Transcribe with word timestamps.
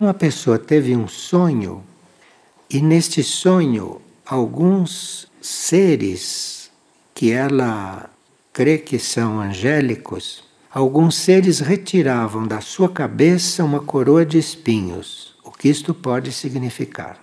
Uma 0.00 0.14
pessoa 0.14 0.60
teve 0.60 0.94
um 0.94 1.08
sonho 1.08 1.82
e 2.70 2.80
neste 2.80 3.20
sonho 3.24 4.00
alguns 4.24 5.26
seres 5.42 6.70
que 7.12 7.32
ela 7.32 8.08
crê 8.52 8.78
que 8.78 8.96
são 8.96 9.40
angélicos, 9.40 10.44
alguns 10.70 11.16
seres 11.16 11.58
retiravam 11.58 12.46
da 12.46 12.60
sua 12.60 12.88
cabeça 12.88 13.64
uma 13.64 13.80
coroa 13.80 14.24
de 14.24 14.38
espinhos. 14.38 15.34
O 15.42 15.50
que 15.50 15.68
isto 15.68 15.92
pode 15.92 16.30
significar? 16.30 17.20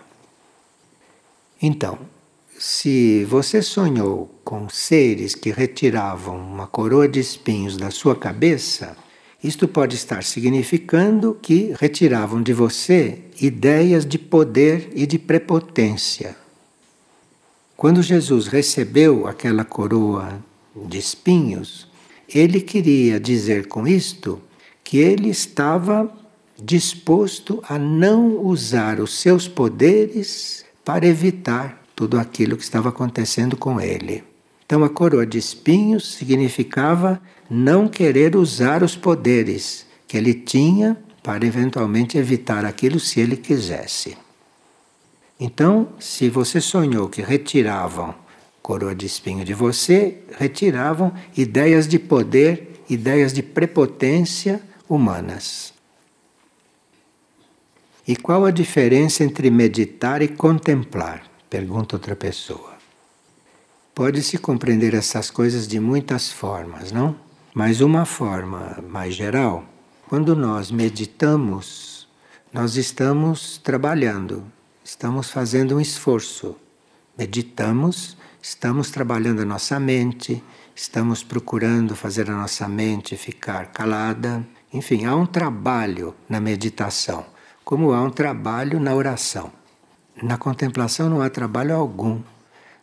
Então, 1.62 1.98
se 2.60 3.24
você 3.24 3.62
sonhou 3.62 4.30
com 4.44 4.68
seres 4.68 5.34
que 5.34 5.50
retiravam 5.50 6.38
uma 6.38 6.68
coroa 6.68 7.08
de 7.08 7.22
espinhos 7.22 7.78
da 7.78 7.90
sua 7.90 8.18
cabeça, 8.18 8.98
isto 9.46 9.68
pode 9.68 9.96
estar 9.96 10.24
significando 10.24 11.38
que 11.42 11.74
retiravam 11.80 12.42
de 12.42 12.54
você 12.54 13.20
ideias 13.40 14.06
de 14.06 14.18
poder 14.18 14.90
e 14.96 15.06
de 15.06 15.20
prepotência. 15.20 16.36
Quando 17.78 18.02
Jesus 18.02 18.48
recebeu 18.48 19.28
aquela 19.28 19.66
coroa 19.66 20.40
de 20.76 20.98
espinhos, 20.98 21.88
ele 22.28 22.62
queria 22.62 23.20
dizer 23.20 23.68
com 23.68 23.88
isto 23.88 24.42
que 24.84 24.98
ele 24.98 25.30
estava 25.30 26.12
disposto 26.58 27.62
a 27.68 27.78
não 27.78 28.46
usar 28.46 29.00
os 29.00 29.20
seus 29.20 29.48
poderes 29.48 30.66
para 30.84 31.06
evitar 31.06 31.84
tudo 31.96 32.18
aquilo 32.18 32.56
que 32.56 32.64
estava 32.64 32.90
acontecendo 32.90 33.58
com 33.58 33.80
ele. 33.80 34.24
Então, 34.66 34.84
a 34.84 34.90
coroa 34.90 35.26
de 35.26 35.38
espinhos 35.38 36.16
significava 36.16 37.22
não 37.50 37.88
querer 37.88 38.36
usar 38.36 38.82
os 38.82 38.96
poderes 38.96 39.86
que 40.08 40.18
ele 40.18 40.34
tinha 40.34 40.98
para 41.22 41.46
eventualmente 41.46 42.18
evitar 42.18 42.66
aquilo 42.66 43.00
se 43.00 43.20
ele 43.20 43.38
quisesse. 43.38 44.18
Então, 45.40 45.90
se 46.00 46.30
você 46.30 46.60
sonhou 46.60 47.10
que 47.10 47.22
retiravam 47.22 48.16
coroa 48.66 48.96
de 48.96 49.06
espinho 49.06 49.46
de 49.46 49.54
você, 49.54 50.24
retiravam 50.40 51.14
ideias 51.38 51.88
de 51.88 52.00
poder, 52.00 52.82
ideias 52.90 53.32
de 53.32 53.44
prepotência 53.44 54.60
humanas. 54.90 55.72
E 58.08 58.16
qual 58.16 58.44
a 58.44 58.50
diferença 58.50 59.24
entre 59.24 59.52
meditar 59.52 60.24
e 60.24 60.28
contemplar? 60.28 61.24
Pergunta 61.48 61.96
outra 61.96 62.16
pessoa. 62.16 62.75
Pode-se 63.96 64.38
compreender 64.38 64.94
essas 64.94 65.32
coisas 65.32 65.70
de 65.70 65.80
muitas 65.80 66.30
formas, 66.30 66.92
não? 66.92 67.16
Mas 67.54 67.80
uma 67.80 68.04
forma 68.04 68.84
mais 68.90 69.16
geral, 69.16 69.64
quando 70.10 70.36
nós 70.36 70.70
meditamos, 70.70 72.06
nós 72.52 72.76
estamos 72.76 73.58
trabalhando, 73.58 74.44
estamos 74.84 75.30
fazendo 75.30 75.78
um 75.78 75.80
esforço. 75.80 76.58
Meditamos, 77.18 78.18
estamos 78.42 78.92
trabalhando 78.92 79.44
a 79.44 79.46
nossa 79.46 79.80
mente, 79.80 80.44
estamos 80.76 81.24
procurando 81.24 81.96
fazer 81.96 82.30
a 82.30 82.36
nossa 82.36 82.68
mente 82.68 83.16
ficar 83.16 83.68
calada. 83.68 84.46
Enfim, 84.74 85.06
há 85.06 85.16
um 85.16 85.26
trabalho 85.26 86.14
na 86.28 86.42
meditação, 86.42 87.26
como 87.64 87.94
há 87.94 88.02
um 88.02 88.10
trabalho 88.10 88.78
na 88.78 88.94
oração. 88.94 89.50
Na 90.22 90.38
contemplação 90.38 91.10
não 91.10 91.22
há 91.22 91.30
trabalho 91.30 91.74
algum. 91.74 92.20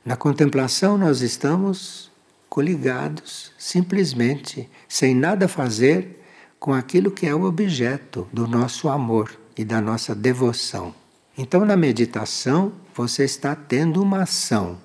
Na 0.05 0.17
contemplação 0.17 0.99
nós 0.99 1.21
estamos 1.21 2.11
coligados, 2.49 3.53
simplesmente, 3.57 4.69
sem 4.89 5.15
nada 5.15 5.47
fazer 5.47 6.21
com 6.59 6.75
aquilo 6.75 7.11
que 7.11 7.27
é 7.27 7.35
o 7.35 7.45
objeto 7.45 8.27
do 8.33 8.49
nosso 8.49 8.89
amor 8.89 9.31
e 9.57 9.65
da 9.65 9.81
nossa 9.81 10.13
devoção. 10.15 10.93
Então, 11.39 11.65
na 11.65 11.77
meditação, 11.77 12.73
você 12.95 13.25
está 13.25 13.55
tendo 13.55 14.03
uma 14.03 14.23
ação. 14.23 14.77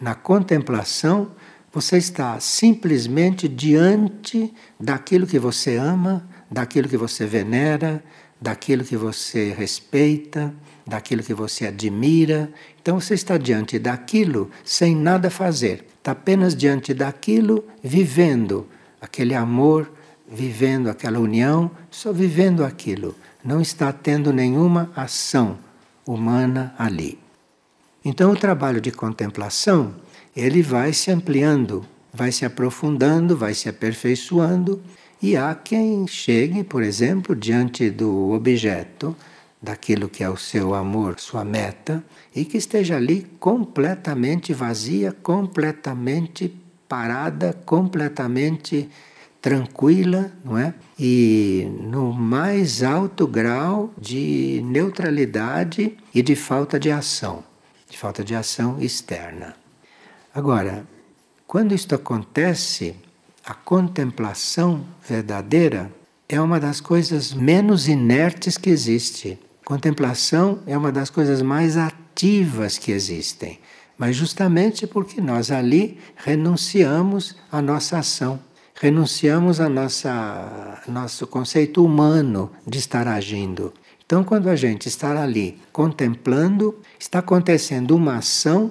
Na 0.00 0.14
contemplação, 0.14 1.30
você 1.72 1.96
está 1.96 2.38
simplesmente 2.38 3.48
diante 3.48 4.52
daquilo 4.78 5.26
que 5.26 5.38
você 5.38 5.76
ama, 5.76 6.28
daquilo 6.50 6.88
que 6.88 6.96
você 6.98 7.26
venera, 7.26 8.04
daquilo 8.40 8.84
que 8.84 8.96
você 8.96 9.52
respeita, 9.52 10.54
daquilo 10.86 11.22
que 11.22 11.34
você 11.34 11.66
admira. 11.66 12.50
Então 12.80 13.00
você 13.00 13.14
está 13.14 13.36
diante 13.36 13.78
daquilo 13.78 14.50
sem 14.64 14.94
nada 14.94 15.28
fazer, 15.28 15.84
está 15.98 16.12
apenas 16.12 16.54
diante 16.54 16.94
daquilo, 16.94 17.64
vivendo 17.82 18.66
aquele 19.00 19.34
amor, 19.34 19.90
vivendo 20.28 20.88
aquela 20.88 21.18
união, 21.18 21.70
só 21.90 22.12
vivendo 22.12 22.64
aquilo. 22.64 23.14
Não 23.44 23.60
está 23.60 23.92
tendo 23.92 24.32
nenhuma 24.32 24.90
ação 24.94 25.58
humana 26.06 26.74
ali. 26.78 27.18
Então 28.04 28.30
o 28.30 28.36
trabalho 28.36 28.80
de 28.80 28.92
contemplação, 28.92 29.94
ele 30.34 30.62
vai 30.62 30.92
se 30.92 31.10
ampliando, 31.10 31.84
vai 32.12 32.30
se 32.30 32.44
aprofundando, 32.44 33.36
vai 33.36 33.54
se 33.54 33.68
aperfeiçoando, 33.68 34.80
e 35.20 35.36
há 35.36 35.54
quem 35.54 36.06
chegue, 36.06 36.62
por 36.62 36.82
exemplo, 36.82 37.34
diante 37.34 37.90
do 37.90 38.30
objeto 38.30 39.16
daquilo 39.66 40.08
que 40.08 40.22
é 40.22 40.30
o 40.30 40.36
seu 40.36 40.74
amor, 40.74 41.18
sua 41.18 41.44
meta, 41.44 42.02
e 42.34 42.44
que 42.44 42.56
esteja 42.56 42.96
ali 42.96 43.26
completamente 43.40 44.54
vazia, 44.54 45.10
completamente 45.10 46.54
parada, 46.88 47.52
completamente 47.66 48.88
tranquila, 49.42 50.32
não 50.44 50.56
é? 50.56 50.72
E 50.98 51.68
no 51.82 52.12
mais 52.12 52.84
alto 52.84 53.26
grau 53.26 53.92
de 53.98 54.62
neutralidade 54.64 55.96
e 56.14 56.22
de 56.22 56.36
falta 56.36 56.78
de 56.78 56.90
ação, 56.90 57.42
de 57.90 57.98
falta 57.98 58.22
de 58.22 58.36
ação 58.36 58.80
externa. 58.80 59.56
Agora, 60.32 60.86
quando 61.44 61.74
isto 61.74 61.94
acontece, 61.94 62.94
a 63.44 63.54
contemplação 63.54 64.84
verdadeira 65.08 65.90
é 66.28 66.40
uma 66.40 66.60
das 66.60 66.80
coisas 66.80 67.32
menos 67.32 67.88
inertes 67.88 68.56
que 68.56 68.70
existe. 68.70 69.38
Contemplação 69.66 70.60
é 70.64 70.78
uma 70.78 70.92
das 70.92 71.10
coisas 71.10 71.42
mais 71.42 71.76
ativas 71.76 72.78
que 72.78 72.92
existem, 72.92 73.58
mas 73.98 74.14
justamente 74.14 74.86
porque 74.86 75.20
nós 75.20 75.50
ali 75.50 75.98
renunciamos 76.14 77.34
à 77.50 77.60
nossa 77.60 77.98
ação, 77.98 78.38
renunciamos 78.76 79.58
ao 79.58 79.68
nosso 79.68 81.26
conceito 81.26 81.84
humano 81.84 82.48
de 82.64 82.78
estar 82.78 83.08
agindo. 83.08 83.74
Então, 84.06 84.22
quando 84.22 84.48
a 84.48 84.54
gente 84.54 84.86
está 84.86 85.20
ali 85.20 85.58
contemplando, 85.72 86.78
está 86.96 87.18
acontecendo 87.18 87.96
uma 87.96 88.18
ação 88.18 88.70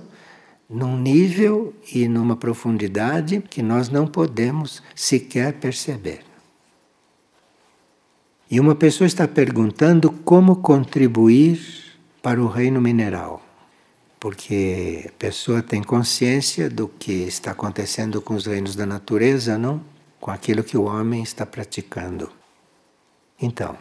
num 0.69 0.97
nível 0.97 1.73
e 1.93 2.07
numa 2.07 2.37
profundidade 2.37 3.43
que 3.49 3.61
nós 3.61 3.89
não 3.89 4.07
podemos 4.07 4.81
sequer 4.95 5.55
perceber. 5.55 6.21
E 8.55 8.59
uma 8.61 8.73
pessoa 8.73 9.05
está 9.05 9.27
perguntando 9.27 10.09
como 10.09 10.55
contribuir 10.55 11.59
para 12.21 12.41
o 12.41 12.47
reino 12.47 12.79
mineral. 12.79 13.45
Porque 14.17 15.03
a 15.09 15.11
pessoa 15.19 15.61
tem 15.61 15.83
consciência 15.83 16.69
do 16.69 16.87
que 16.87 17.11
está 17.11 17.51
acontecendo 17.51 18.21
com 18.21 18.33
os 18.33 18.45
reinos 18.45 18.73
da 18.73 18.85
natureza, 18.85 19.57
não? 19.57 19.81
Com 20.21 20.31
aquilo 20.31 20.63
que 20.63 20.77
o 20.77 20.83
homem 20.83 21.21
está 21.21 21.45
praticando. 21.45 22.31
Então, 23.41 23.77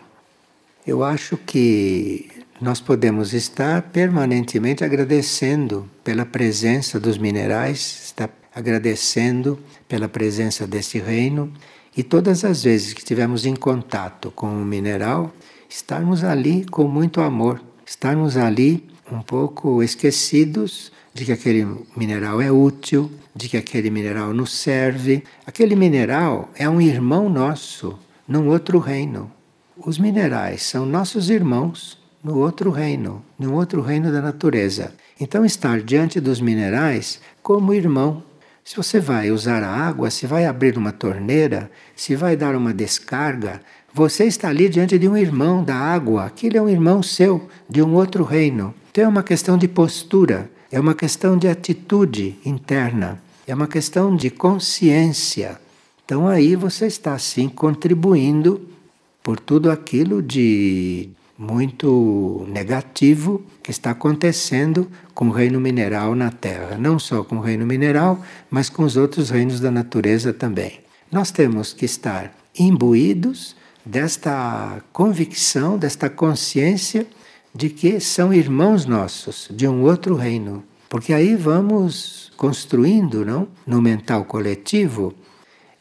eu 0.85 1.05
acho 1.05 1.37
que 1.37 2.29
nós 2.61 2.81
podemos 2.81 3.33
estar 3.33 3.81
permanentemente 3.81 4.83
agradecendo 4.83 5.89
pela 6.03 6.27
presença 6.27 6.99
dos 6.99 7.17
minerais, 7.17 8.07
está 8.07 8.29
agradecendo 8.53 9.57
pela 9.87 10.09
presença 10.09 10.67
desse 10.67 10.99
reino 10.99 11.53
e 11.97 12.03
todas 12.03 12.45
as 12.45 12.65
vezes 12.65 12.93
que 12.93 13.01
estivermos 13.01 13.47
em 13.47 13.55
contato 13.55 14.31
com 14.31 14.49
o 14.49 14.65
mineral, 14.65 15.33
estarmos 15.69 16.25
ali 16.25 16.65
com 16.65 16.89
muito 16.89 17.21
amor, 17.21 17.61
estarmos 17.87 18.37
ali 18.37 18.85
um 19.11 19.21
pouco 19.21 19.83
esquecidos 19.83 20.91
de 21.13 21.25
que 21.25 21.33
aquele 21.33 21.65
mineral 21.97 22.41
é 22.41 22.51
útil, 22.51 23.11
de 23.35 23.49
que 23.49 23.57
aquele 23.57 23.91
mineral 23.91 24.35
nos 24.35 24.53
serve. 24.53 25.23
Aquele 25.47 25.77
mineral 25.77 26.51
é 26.57 26.69
um 26.69 26.81
irmão 26.81 27.29
nosso 27.29 27.99
num 28.27 28.49
outro 28.49 28.79
reino. 28.79 29.31
Os 29.77 29.99
minerais 29.99 30.63
são 30.63 30.87
nossos 30.87 31.31
irmãos 31.31 31.99
no 32.23 32.39
outro 32.39 32.71
reino, 32.71 33.25
no 33.39 33.55
outro 33.55 33.83
reino 33.83 34.11
da 34.11 34.21
natureza. 34.23 34.95
Então, 35.21 35.45
estar 35.45 35.81
diante 35.81 36.21
dos 36.21 36.41
minerais 36.41 37.21
como 37.43 37.75
irmão 37.75 38.23
se 38.65 38.77
você 38.77 38.99
vai 38.99 39.31
usar 39.31 39.63
a 39.63 39.69
água, 39.69 40.11
se 40.11 40.27
vai 40.27 40.47
abrir 40.47 40.79
uma 40.79 40.91
torneira, 40.91 41.71
se 41.95 42.17
vai 42.17 42.35
dar 42.35 42.57
uma 42.57 42.73
descarga, 42.73 43.61
você 43.93 44.25
está 44.25 44.49
ali 44.49 44.71
diante 44.71 44.99
de 44.99 45.07
um 45.07 45.17
irmão 45.17 45.63
da 45.63 45.77
água, 45.77 46.25
aquele 46.25 46.57
é 46.57 46.63
um 46.63 46.69
irmão 46.69 47.03
seu, 47.03 47.47
de 47.69 47.83
um 47.83 47.93
outro 47.95 48.25
reino. 48.25 48.75
Então 48.91 49.05
é 49.05 49.09
uma 49.09 49.23
questão 49.23 49.59
de 49.59 49.69
postura, 49.69 50.51
é 50.73 50.81
uma 50.81 50.95
questão 50.95 51.37
de 51.37 51.47
atitude 51.47 52.39
interna, 52.45 53.23
é 53.47 53.55
uma 53.55 53.69
questão 53.69 54.17
de 54.17 54.31
consciência. 54.31 55.61
Então 56.03 56.27
aí 56.27 56.57
você 56.57 56.87
está 56.87 57.19
sim 57.19 57.51
contribuindo 57.51 58.67
por 59.23 59.39
tudo 59.39 59.71
aquilo 59.71 60.23
de 60.23 61.11
muito 61.37 62.47
negativo 62.49 63.43
que 63.63 63.71
está 63.71 63.91
acontecendo 63.91 64.89
com 65.15 65.29
o 65.29 65.33
reino 65.33 65.61
mineral 65.61 66.15
na 66.15 66.31
Terra. 66.31 66.77
Não 66.79 66.99
só 66.99 67.25
com 67.25 67.37
o 67.37 67.41
reino 67.41 67.67
mineral, 67.67 68.23
mas 68.51 68.69
com 68.71 68.85
os 68.85 68.97
outros 68.97 69.31
reinos 69.31 69.61
da 69.61 69.71
natureza 69.71 70.33
também. 70.33 70.81
Nós 71.11 71.31
temos 71.31 71.73
que 71.73 71.85
estar 71.85 72.33
imbuídos 72.59 73.57
desta 73.85 74.83
convicção, 74.93 75.77
desta 75.77 76.09
consciência 76.09 77.07
de 77.55 77.69
que 77.69 78.01
são 78.01 78.33
irmãos 78.33 78.87
nossos 78.87 79.49
de 79.51 79.69
um 79.69 79.83
outro 79.83 80.17
reino. 80.17 80.65
Porque 80.89 81.13
aí 81.13 81.35
vamos 81.35 82.33
construindo, 82.37 83.25
não, 83.25 83.49
no 83.67 83.83
mental 83.83 84.25
coletivo, 84.25 85.15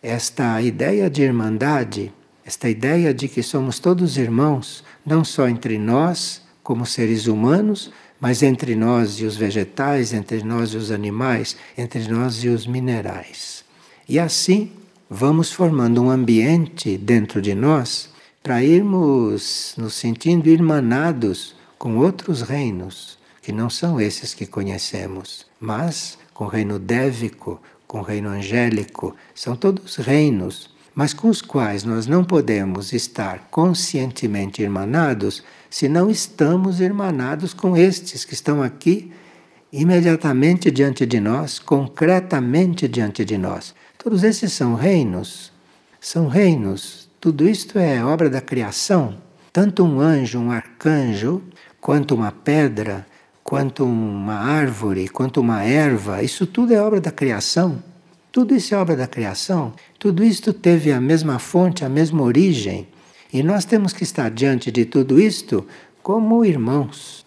esta 0.02 0.62
ideia 0.62 1.10
de 1.10 1.22
irmandade, 1.22 2.12
esta 2.46 2.70
ideia 2.70 3.14
de 3.14 3.28
que 3.28 3.42
somos 3.42 3.80
todos 3.80 4.18
irmãos, 4.18 4.84
não 5.06 5.24
só 5.24 5.48
entre 5.48 5.78
nós, 5.78 6.42
como 6.64 6.86
seres 6.86 7.28
humanos, 7.28 7.92
mas 8.20 8.42
entre 8.42 8.76
nós 8.76 9.20
e 9.20 9.26
os 9.26 9.36
vegetais, 9.36 10.14
entre 10.14 10.44
nós 10.44 10.74
e 10.74 10.78
os 10.78 10.92
animais, 10.92 11.58
entre 11.78 12.08
nós 12.08 12.44
e 12.44 12.48
os 12.48 12.66
minerais. 12.66 13.66
E 14.08 14.18
assim 14.18 14.72
vamos 15.10 15.52
formando 15.52 16.02
um 16.02 16.10
ambiente 16.10 16.98
dentro 16.98 17.42
de 17.42 17.54
nós 17.54 18.10
para 18.42 18.64
irmos 18.64 19.76
nos 19.78 19.94
sentindo 19.94 20.50
irmanados 20.50 21.56
com 21.78 21.98
outros 21.98 22.42
reinos, 22.42 23.18
que 23.42 23.52
não 23.52 23.70
são 23.70 24.00
esses 24.00 24.34
que 24.34 24.46
conhecemos, 24.46 25.46
mas 25.60 26.18
com 26.34 26.46
o 26.46 26.48
reino 26.48 26.80
dévico, 26.80 27.62
com 27.86 28.00
o 28.00 28.04
reino 28.04 28.30
angélico, 28.30 29.16
são 29.36 29.56
todos 29.56 29.98
reinos, 29.98 30.70
mas 30.96 31.14
com 31.14 31.28
os 31.28 31.42
quais 31.42 31.84
nós 31.84 32.08
não 32.08 32.24
podemos 32.24 32.94
estar 32.94 33.48
conscientemente 33.50 34.62
irmanados 34.62 35.44
se 35.70 35.90
não 35.90 36.10
estamos 36.10 36.80
irmanados 36.80 37.54
com 37.54 37.76
estes 37.76 38.24
que 38.24 38.34
estão 38.34 38.62
aqui 38.62 39.12
imediatamente 39.72 40.70
diante 40.70 41.04
de 41.06 41.20
nós, 41.20 41.58
concretamente 41.58 42.88
diante 42.88 43.26
de 43.26 43.40
nós. 43.40 43.74
Todos 43.98 44.24
esses 44.24 44.54
são 44.54 44.76
reinos, 44.76 45.52
são 46.00 46.28
reinos. 46.28 47.10
Tudo 47.20 47.48
isto 47.48 47.80
é 47.80 48.04
obra 48.06 48.30
da 48.30 48.40
criação. 48.40 49.18
Tanto 49.52 49.84
um 49.84 50.00
anjo, 50.00 50.38
um 50.38 50.52
arcanjo, 50.52 51.42
quanto 51.82 52.14
uma 52.14 52.32
pedra, 52.32 53.06
quanto 53.44 53.84
uma 53.84 54.36
árvore, 54.36 55.08
quanto 55.08 55.42
uma 55.42 55.64
erva, 55.64 56.22
isso 56.22 56.46
tudo 56.46 56.74
é 56.74 56.82
obra 56.82 57.02
da 57.02 57.12
criação. 57.12 57.82
Tudo 58.34 58.56
isso 58.56 58.74
é 58.74 58.78
obra 58.80 58.96
da 58.96 59.06
criação. 59.06 59.74
Tudo 60.00 60.24
isto 60.24 60.52
teve 60.52 60.92
a 60.92 61.00
mesma 61.00 61.38
fonte, 61.38 61.86
a 61.86 61.88
mesma 61.88 62.24
origem. 62.24 62.88
E 63.32 63.44
nós 63.44 63.64
temos 63.64 63.94
que 63.94 64.04
estar 64.04 64.32
diante 64.32 64.72
de 64.72 64.86
tudo 64.86 65.22
isto 65.22 65.68
como 66.02 66.44
irmãos. 66.44 67.24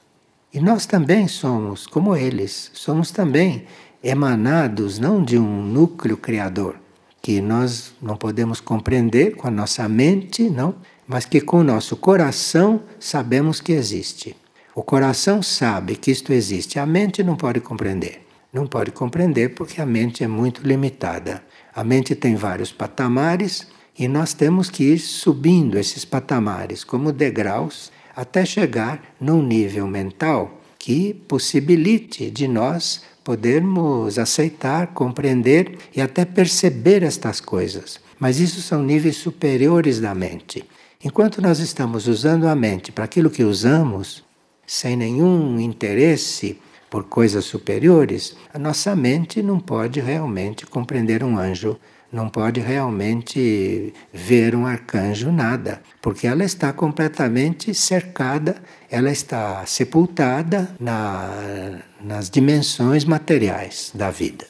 E 0.52 0.58
nós 0.58 0.84
também 0.84 1.28
somos 1.28 1.86
como 1.86 2.16
eles. 2.16 2.72
Somos 2.74 3.12
também 3.12 3.66
emanados 4.02 4.98
não 4.98 5.22
de 5.22 5.38
um 5.38 5.62
núcleo 5.62 6.16
criador, 6.16 6.74
que 7.22 7.40
nós 7.40 7.94
não 8.02 8.16
podemos 8.16 8.60
compreender 8.60 9.36
com 9.36 9.46
a 9.46 9.50
nossa 9.50 9.88
mente, 9.88 10.50
não, 10.50 10.74
mas 11.06 11.24
que 11.24 11.40
com 11.40 11.58
o 11.58 11.64
nosso 11.64 11.96
coração 11.96 12.82
sabemos 12.98 13.60
que 13.60 13.70
existe. 13.70 14.34
O 14.74 14.82
coração 14.82 15.40
sabe 15.40 15.94
que 15.94 16.10
isto 16.10 16.32
existe, 16.32 16.80
a 16.80 16.84
mente 16.84 17.22
não 17.22 17.36
pode 17.36 17.60
compreender. 17.60 18.25
Não 18.56 18.66
pode 18.66 18.90
compreender 18.90 19.50
porque 19.50 19.82
a 19.82 19.84
mente 19.84 20.24
é 20.24 20.26
muito 20.26 20.66
limitada. 20.66 21.42
A 21.74 21.84
mente 21.84 22.14
tem 22.14 22.36
vários 22.36 22.72
patamares 22.72 23.66
e 23.98 24.08
nós 24.08 24.32
temos 24.32 24.70
que 24.70 24.82
ir 24.82 24.98
subindo 24.98 25.78
esses 25.78 26.06
patamares 26.06 26.82
como 26.82 27.12
degraus 27.12 27.92
até 28.16 28.46
chegar 28.46 29.14
num 29.20 29.42
nível 29.42 29.86
mental 29.86 30.58
que 30.78 31.12
possibilite 31.12 32.30
de 32.30 32.48
nós 32.48 33.02
podermos 33.22 34.18
aceitar, 34.18 34.86
compreender 34.94 35.76
e 35.94 36.00
até 36.00 36.24
perceber 36.24 37.02
estas 37.02 37.42
coisas. 37.42 38.00
Mas 38.18 38.40
isso 38.40 38.62
são 38.62 38.82
níveis 38.82 39.18
superiores 39.18 40.00
da 40.00 40.14
mente. 40.14 40.64
Enquanto 41.04 41.42
nós 41.42 41.58
estamos 41.58 42.08
usando 42.08 42.48
a 42.48 42.54
mente 42.54 42.90
para 42.90 43.04
aquilo 43.04 43.28
que 43.28 43.44
usamos, 43.44 44.24
sem 44.66 44.96
nenhum 44.96 45.60
interesse 45.60 46.58
por 46.90 47.04
coisas 47.04 47.44
superiores, 47.44 48.36
a 48.52 48.58
nossa 48.58 48.94
mente 48.94 49.42
não 49.42 49.58
pode 49.58 50.00
realmente 50.00 50.66
compreender 50.66 51.22
um 51.24 51.38
anjo, 51.38 51.78
não 52.12 52.28
pode 52.28 52.60
realmente 52.60 53.92
ver 54.12 54.54
um 54.54 54.64
arcanjo, 54.64 55.30
nada, 55.32 55.82
porque 56.00 56.26
ela 56.26 56.44
está 56.44 56.72
completamente 56.72 57.74
cercada, 57.74 58.56
ela 58.90 59.10
está 59.10 59.66
sepultada 59.66 60.74
na, 60.78 61.80
nas 62.00 62.30
dimensões 62.30 63.04
materiais 63.04 63.90
da 63.94 64.10
vida. 64.10 64.46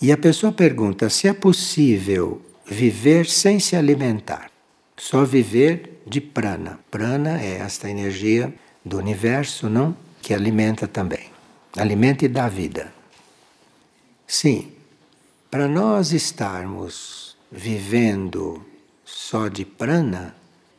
E 0.00 0.10
a 0.10 0.16
pessoa 0.16 0.50
pergunta 0.50 1.08
se 1.08 1.28
é 1.28 1.32
possível 1.32 2.42
viver 2.66 3.26
sem 3.26 3.60
se 3.60 3.76
alimentar, 3.76 4.50
só 4.96 5.24
viver 5.24 6.02
de 6.06 6.20
prana. 6.20 6.80
Prana 6.90 7.40
é 7.40 7.58
esta 7.58 7.88
energia 7.88 8.52
do 8.84 8.98
universo, 8.98 9.68
não? 9.68 9.94
Que 10.22 10.32
alimenta 10.32 10.88
também. 10.88 11.30
Alimenta 11.76 12.24
e 12.24 12.28
dá 12.28 12.48
vida. 12.48 12.92
Sim, 14.26 14.72
para 15.50 15.68
nós 15.68 16.12
estarmos 16.12 17.36
vivendo 17.50 18.64
só 19.04 19.48
de 19.48 19.64
prana, 19.64 20.34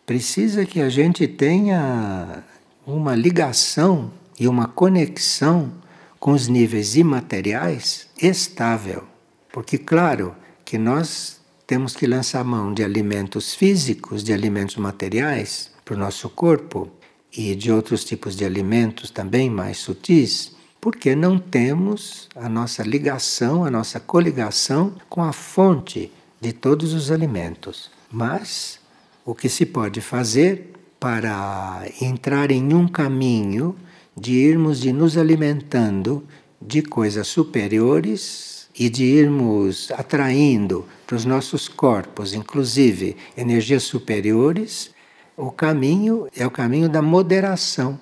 precisa 0.06 0.66
que 0.66 0.82
a 0.82 0.90
gente 0.90 1.28
tenha 1.28 2.44
uma 2.88 3.14
ligação 3.14 4.12
e 4.40 4.48
uma 4.48 4.68
conexão 4.68 5.72
com 6.20 6.32
os 6.32 6.48
níveis 6.48 6.96
imateriais 6.96 8.08
estável. 8.20 9.04
Porque, 9.52 9.78
claro, 9.78 10.36
que 10.66 10.78
nós 10.78 11.40
temos 11.68 11.96
que 11.96 12.08
lançar 12.08 12.44
mão 12.44 12.74
de 12.74 12.84
alimentos 12.84 13.54
físicos, 13.54 14.24
de 14.24 14.34
alimentos 14.34 14.78
materiais 14.78 15.70
para 15.84 15.96
o 15.96 15.98
nosso 15.98 16.30
corpo 16.30 16.90
e 17.36 17.56
de 17.56 17.72
outros 17.72 18.04
tipos 18.04 18.36
de 18.36 18.46
alimentos 18.46 19.10
também 19.10 19.50
mais 19.50 19.78
sutis, 19.78 20.56
porque 20.80 21.16
não 21.16 21.40
temos 21.40 22.28
a 22.36 22.48
nossa 22.48 22.84
ligação, 22.84 23.66
a 23.66 23.72
nossa 23.72 24.00
coligação 24.00 24.94
com 25.10 25.24
a 25.24 25.34
fonte 25.34 26.12
de 26.40 26.54
todos 26.54 26.94
os 26.94 27.10
alimentos. 27.10 27.90
Mas 28.12 28.80
o 29.26 29.34
que 29.34 29.50
se 29.50 29.66
pode 29.66 30.02
fazer 30.02 30.74
para 31.00 31.86
entrar 32.02 32.52
em 32.52 32.74
um 32.74 32.88
caminho 32.88 33.76
de 34.16 34.34
irmos 34.34 34.80
de 34.80 34.94
nos 34.94 35.18
alimentando 35.18 36.24
de 36.62 36.82
coisas 36.82 37.28
superiores 37.28 38.68
e 38.78 38.90
de 38.90 39.04
irmos 39.04 39.92
atraindo 39.92 40.86
para 41.06 41.16
os 41.16 41.26
nossos 41.26 41.68
corpos, 41.68 42.34
inclusive 42.34 43.16
energias 43.38 43.84
superiores, 43.84 44.93
o 45.38 45.52
caminho 45.52 46.28
é 46.36 46.46
o 46.46 46.52
caminho 46.52 46.88
da 46.88 47.02
moderação. 47.02 48.00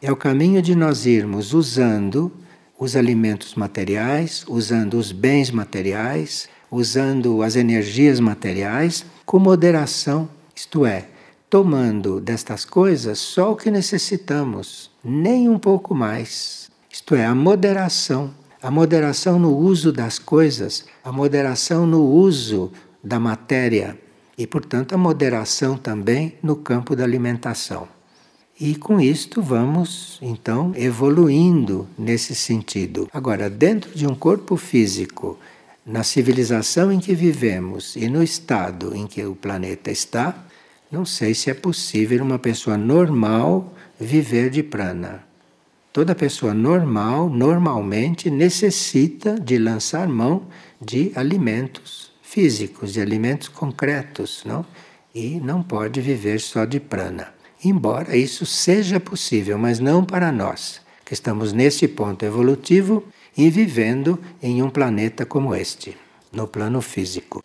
É 0.00 0.12
o 0.12 0.16
caminho 0.16 0.60
de 0.60 0.74
nós 0.74 1.06
irmos 1.06 1.54
usando 1.54 2.30
os 2.78 2.94
alimentos 2.94 3.54
materiais, 3.54 4.44
usando 4.48 4.94
os 4.94 5.12
bens 5.12 5.50
materiais, 5.50 6.48
usando 6.70 7.42
as 7.42 7.56
energias 7.56 8.20
materiais 8.20 9.04
com 9.24 9.38
moderação, 9.38 10.28
isto 10.54 10.84
é, 10.84 11.06
tomando 11.48 12.20
destas 12.20 12.64
coisas 12.64 13.18
só 13.18 13.52
o 13.52 13.56
que 13.56 13.70
necessitamos, 13.70 14.90
nem 15.02 15.48
um 15.48 15.58
pouco 15.58 15.94
mais. 15.94 16.70
Isto 16.90 17.14
é, 17.14 17.24
a 17.24 17.34
moderação 17.34 18.34
a 18.64 18.70
moderação 18.70 19.38
no 19.38 19.54
uso 19.54 19.92
das 19.92 20.18
coisas, 20.18 20.86
a 21.04 21.12
moderação 21.12 21.86
no 21.86 22.02
uso 22.02 22.72
da 23.02 23.20
matéria 23.20 23.98
e, 24.36 24.46
portanto, 24.46 24.94
a 24.94 24.98
moderação 24.98 25.76
também 25.76 26.34
no 26.42 26.56
campo 26.56 26.94
da 26.96 27.04
alimentação. 27.04 27.88
E 28.58 28.76
com 28.76 29.00
isto 29.00 29.42
vamos 29.42 30.18
então 30.22 30.72
evoluindo 30.76 31.88
nesse 31.98 32.34
sentido. 32.34 33.08
Agora, 33.12 33.50
dentro 33.50 33.90
de 33.96 34.06
um 34.06 34.14
corpo 34.14 34.56
físico, 34.56 35.38
na 35.84 36.04
civilização 36.04 36.92
em 36.92 37.00
que 37.00 37.14
vivemos 37.14 37.96
e 37.96 38.08
no 38.08 38.22
estado 38.22 38.94
em 38.94 39.06
que 39.06 39.24
o 39.24 39.34
planeta 39.34 39.90
está, 39.90 40.34
não 40.90 41.04
sei 41.04 41.34
se 41.34 41.50
é 41.50 41.54
possível 41.54 42.22
uma 42.22 42.38
pessoa 42.38 42.76
normal 42.76 43.74
viver 43.98 44.50
de 44.50 44.62
prana. 44.62 45.24
Toda 45.92 46.14
pessoa 46.14 46.54
normal, 46.54 47.28
normalmente, 47.28 48.30
necessita 48.30 49.38
de 49.38 49.58
lançar 49.58 50.08
mão 50.08 50.44
de 50.80 51.12
alimentos 51.14 52.13
físicos, 52.34 52.92
de 52.92 53.00
alimentos 53.00 53.46
concretos, 53.46 54.42
não? 54.44 54.66
E 55.14 55.38
não 55.38 55.62
pode 55.62 56.00
viver 56.00 56.40
só 56.40 56.64
de 56.64 56.80
prana. 56.80 57.32
Embora 57.64 58.16
isso 58.16 58.44
seja 58.44 58.98
possível, 58.98 59.56
mas 59.56 59.78
não 59.78 60.04
para 60.04 60.32
nós, 60.32 60.80
que 61.04 61.14
estamos 61.14 61.52
nesse 61.52 61.86
ponto 61.86 62.24
evolutivo 62.24 63.04
e 63.36 63.48
vivendo 63.48 64.20
em 64.42 64.64
um 64.64 64.68
planeta 64.68 65.24
como 65.24 65.54
este, 65.54 65.96
no 66.32 66.48
plano 66.48 66.82
físico. 66.82 67.40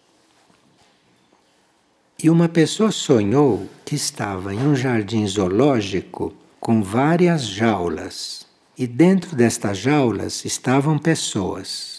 E 2.22 2.28
uma 2.28 2.50
pessoa 2.50 2.92
sonhou 2.92 3.70
que 3.86 3.94
estava 3.94 4.56
em 4.56 4.58
um 4.58 4.76
jardim 4.76 5.26
zoológico 5.28 6.34
com 6.60 6.82
várias 6.82 7.44
jaulas. 7.44 8.48
E 8.76 8.88
dentro 8.88 9.36
destas 9.36 9.78
jaulas 9.78 10.44
estavam 10.46 10.98
pessoas. 10.98 11.99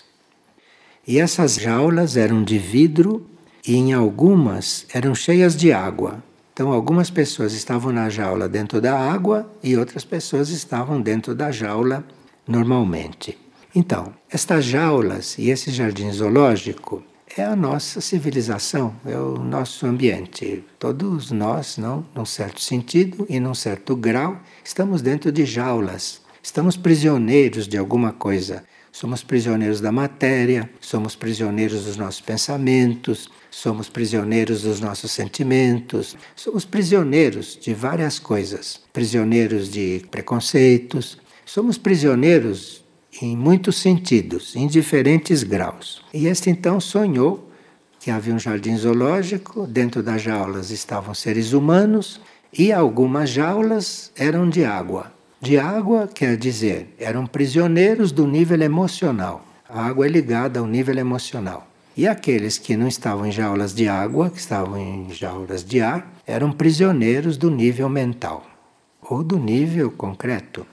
E 1.07 1.19
essas 1.19 1.55
jaulas 1.55 2.17
eram 2.17 2.43
de 2.43 2.59
vidro 2.59 3.27
e 3.67 3.75
em 3.75 3.93
algumas 3.93 4.87
eram 4.93 5.15
cheias 5.15 5.57
de 5.57 5.73
água. 5.73 6.23
Então, 6.53 6.73
algumas 6.73 7.11
pessoas 7.11 7.53
estavam 7.53 7.93
na 7.93 8.11
jaula 8.11 8.49
dentro 8.49 8.81
da 8.81 8.99
água 8.99 9.51
e 9.63 9.77
outras 9.77 10.05
pessoas 10.05 10.51
estavam 10.51 11.01
dentro 11.01 11.35
da 11.35 11.51
jaula 11.51 12.05
normalmente. 12.47 13.39
Então, 13.75 14.13
estas 14.29 14.65
jaulas 14.65 15.39
e 15.39 15.49
esse 15.49 15.71
jardim 15.71 16.11
zoológico 16.13 17.03
é 17.37 17.45
a 17.45 17.55
nossa 17.55 18.01
civilização, 18.01 18.95
é 19.07 19.17
o 19.17 19.39
nosso 19.39 19.87
ambiente. 19.87 20.65
Todos 20.79 21.31
nós, 21.31 21.79
não, 21.79 22.05
num 22.15 22.25
certo 22.25 22.61
sentido 22.61 23.25
e 23.29 23.39
num 23.39 23.55
certo 23.55 23.95
grau, 23.95 24.39
estamos 24.65 25.01
dentro 25.01 25.31
de 25.31 25.45
jaulas. 25.45 26.21
Estamos 26.43 26.77
prisioneiros 26.77 27.69
de 27.69 27.79
alguma 27.79 28.13
coisa. 28.13 28.65
Somos 28.93 29.23
prisioneiros 29.23 29.81
da 29.81 29.93
matéria, 29.93 30.69
somos 30.81 31.15
prisioneiros 31.15 31.85
dos 31.85 31.97
nossos 31.97 32.21
pensamentos, 32.21 33.31
somos 33.51 33.89
prisioneiros 33.89 34.63
dos 34.63 34.81
nossos 34.81 35.13
sentimentos, 35.13 36.17
somos 36.35 36.65
prisioneiros 36.65 37.59
de 37.61 37.73
várias 37.73 38.19
coisas. 38.19 38.81
Prisioneiros 38.93 39.71
de 39.71 40.05
preconceitos, 40.11 41.19
somos 41.47 41.79
prisioneiros 41.79 42.85
em 43.23 43.37
muitos 43.37 43.77
sentidos, 43.77 44.55
em 44.57 44.67
diferentes 44.67 45.43
graus. 45.43 46.03
E 46.13 46.27
este 46.27 46.51
então 46.51 46.81
sonhou 46.81 47.51
que 47.99 48.11
havia 48.11 48.35
um 48.35 48.39
jardim 48.39 48.77
zoológico, 48.77 49.67
dentro 49.67 50.03
das 50.03 50.23
jaulas 50.23 50.71
estavam 50.71 51.15
seres 51.15 51.53
humanos 51.53 52.21
e 52.53 52.73
algumas 52.73 53.31
jaulas 53.31 54.11
eram 54.17 54.49
de 54.49 54.65
água. 54.65 55.13
De 55.43 55.59
água 55.59 56.07
quer 56.07 56.37
dizer, 56.37 56.95
eram 56.99 57.27
prisioneiros 57.27 58.13
do 58.13 58.27
nível 58.27 58.61
emocional. 58.61 59.43
A 59.67 59.87
água 59.87 60.05
é 60.05 60.09
ligada 60.09 60.61
ao 60.61 60.67
nível 60.67 60.99
emocional. 60.99 61.67
E 61.97 62.07
aqueles 62.07 62.59
que 62.59 62.77
não 62.77 62.87
estavam 62.87 63.25
em 63.25 63.33
jaulas 63.33 63.75
de 63.75 63.89
água, 63.89 64.29
que 64.29 64.39
estavam 64.39 64.77
em 64.77 65.11
jaulas 65.11 65.65
de 65.65 65.81
ar, 65.81 66.13
eram 66.27 66.53
prisioneiros 66.53 67.39
do 67.39 67.51
nível 67.51 67.89
mental 67.89 68.45
ou 69.01 69.25
do 69.25 69.39
nível 69.39 69.91
concreto. 69.91 70.67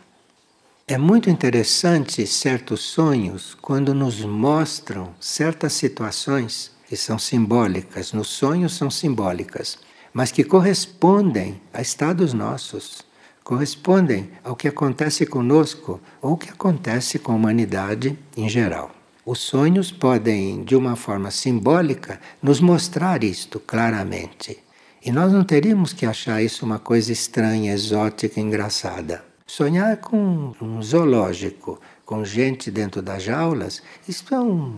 É 0.86 0.98
muito 0.98 1.30
interessante 1.30 2.28
certos 2.28 2.82
sonhos 2.82 3.56
quando 3.62 3.94
nos 3.94 4.20
mostram 4.20 5.14
certas 5.18 5.74
situações 5.74 6.72
que 6.90 6.98
são 6.98 7.18
simbólicas, 7.18 8.12
nos 8.12 8.28
sonhos 8.28 8.76
são 8.76 8.90
simbólicas, 8.92 9.80
mas 10.14 10.32
que 10.32 10.44
correspondem 10.44 11.62
a 11.74 11.82
estados 11.82 12.34
nossos 12.34 13.07
correspondem 13.48 14.30
ao 14.44 14.58
que 14.58 14.68
acontece 14.68 15.26
conosco 15.26 16.02
ou 16.22 16.36
que 16.36 16.50
acontece 16.50 17.18
com 17.18 17.32
a 17.32 17.36
humanidade 17.36 18.20
em 18.36 18.50
geral. 18.50 18.92
Os 19.26 19.40
sonhos 19.40 19.90
podem, 19.90 20.66
de 20.66 20.76
uma 20.76 20.98
forma 20.98 21.32
simbólica, 21.32 22.20
nos 22.44 22.60
mostrar 22.60 23.24
isto 23.24 23.58
claramente. 23.58 24.60
E 25.02 25.14
nós 25.14 25.32
não 25.32 25.46
teríamos 25.46 25.94
que 25.94 26.06
achar 26.06 26.44
isso 26.44 26.66
uma 26.66 26.78
coisa 26.78 27.14
estranha, 27.14 27.74
exótica, 27.74 28.38
engraçada. 28.38 29.24
Sonhar 29.46 29.96
com 29.96 30.54
um 30.62 30.84
zoológico, 30.84 31.80
com 32.06 32.26
gente 32.26 32.70
dentro 32.70 33.02
das 33.02 33.24
jaulas, 33.24 33.82
isto 34.10 34.36
é 34.36 34.40
um, 34.42 34.76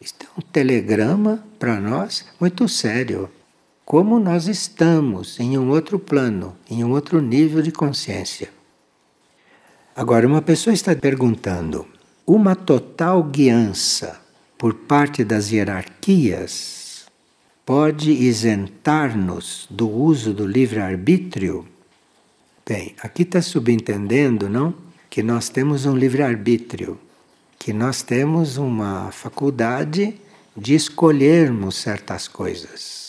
isto 0.00 0.24
é 0.24 0.28
um 0.38 0.40
telegrama 0.52 1.44
para 1.58 1.80
nós 1.80 2.24
muito 2.38 2.68
sério 2.68 3.28
como 3.84 4.18
nós 4.18 4.48
estamos 4.48 5.38
em 5.38 5.58
um 5.58 5.68
outro 5.70 5.98
plano, 5.98 6.56
em 6.70 6.82
um 6.82 6.92
outro 6.92 7.20
nível 7.20 7.60
de 7.60 7.70
consciência. 7.70 8.50
Agora, 9.94 10.26
uma 10.26 10.40
pessoa 10.40 10.72
está 10.72 10.96
perguntando: 10.96 11.86
uma 12.26 12.56
total 12.56 13.22
guiança 13.22 14.20
por 14.56 14.74
parte 14.74 15.22
das 15.22 15.52
hierarquias 15.52 17.06
pode 17.66 18.10
isentar-nos 18.10 19.66
do 19.70 19.88
uso 19.88 20.32
do 20.32 20.46
livre-arbítrio? 20.46 21.66
Bem, 22.66 22.94
aqui 23.02 23.22
está 23.22 23.42
subentendendo, 23.42 24.48
não? 24.48 24.74
Que 25.10 25.22
nós 25.22 25.50
temos 25.50 25.84
um 25.84 25.94
livre-arbítrio, 25.94 26.98
que 27.58 27.72
nós 27.72 28.02
temos 28.02 28.56
uma 28.56 29.12
faculdade 29.12 30.14
de 30.56 30.74
escolhermos 30.74 31.76
certas 31.76 32.26
coisas. 32.26 33.03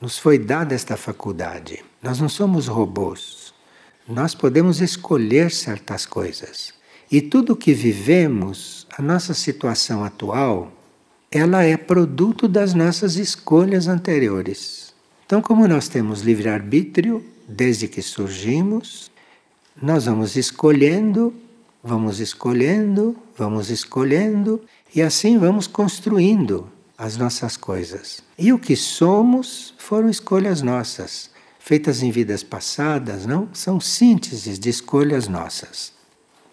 Nos 0.00 0.16
foi 0.16 0.38
dada 0.38 0.76
esta 0.76 0.96
faculdade. 0.96 1.84
Nós 2.00 2.20
não 2.20 2.28
somos 2.28 2.68
robôs. 2.68 3.52
Nós 4.06 4.32
podemos 4.32 4.80
escolher 4.80 5.50
certas 5.50 6.06
coisas. 6.06 6.72
E 7.10 7.20
tudo 7.20 7.56
que 7.56 7.74
vivemos, 7.74 8.86
a 8.96 9.02
nossa 9.02 9.34
situação 9.34 10.04
atual, 10.04 10.70
ela 11.32 11.64
é 11.64 11.76
produto 11.76 12.46
das 12.46 12.74
nossas 12.74 13.16
escolhas 13.16 13.88
anteriores. 13.88 14.94
Então, 15.26 15.42
como 15.42 15.66
nós 15.66 15.88
temos 15.88 16.20
livre-arbítrio 16.20 17.24
desde 17.48 17.88
que 17.88 18.00
surgimos, 18.00 19.10
nós 19.82 20.04
vamos 20.04 20.36
escolhendo, 20.36 21.34
vamos 21.82 22.20
escolhendo, 22.20 23.16
vamos 23.36 23.68
escolhendo, 23.68 24.62
e 24.94 25.02
assim 25.02 25.38
vamos 25.38 25.66
construindo 25.66 26.70
as 26.98 27.16
nossas 27.16 27.56
coisas. 27.56 28.20
E 28.36 28.52
o 28.52 28.58
que 28.58 28.74
somos 28.74 29.72
foram 29.78 30.10
escolhas 30.10 30.60
nossas, 30.60 31.30
feitas 31.60 32.02
em 32.02 32.10
vidas 32.10 32.42
passadas, 32.42 33.24
não? 33.24 33.48
São 33.52 33.78
sínteses 33.78 34.58
de 34.58 34.68
escolhas 34.68 35.28
nossas. 35.28 35.92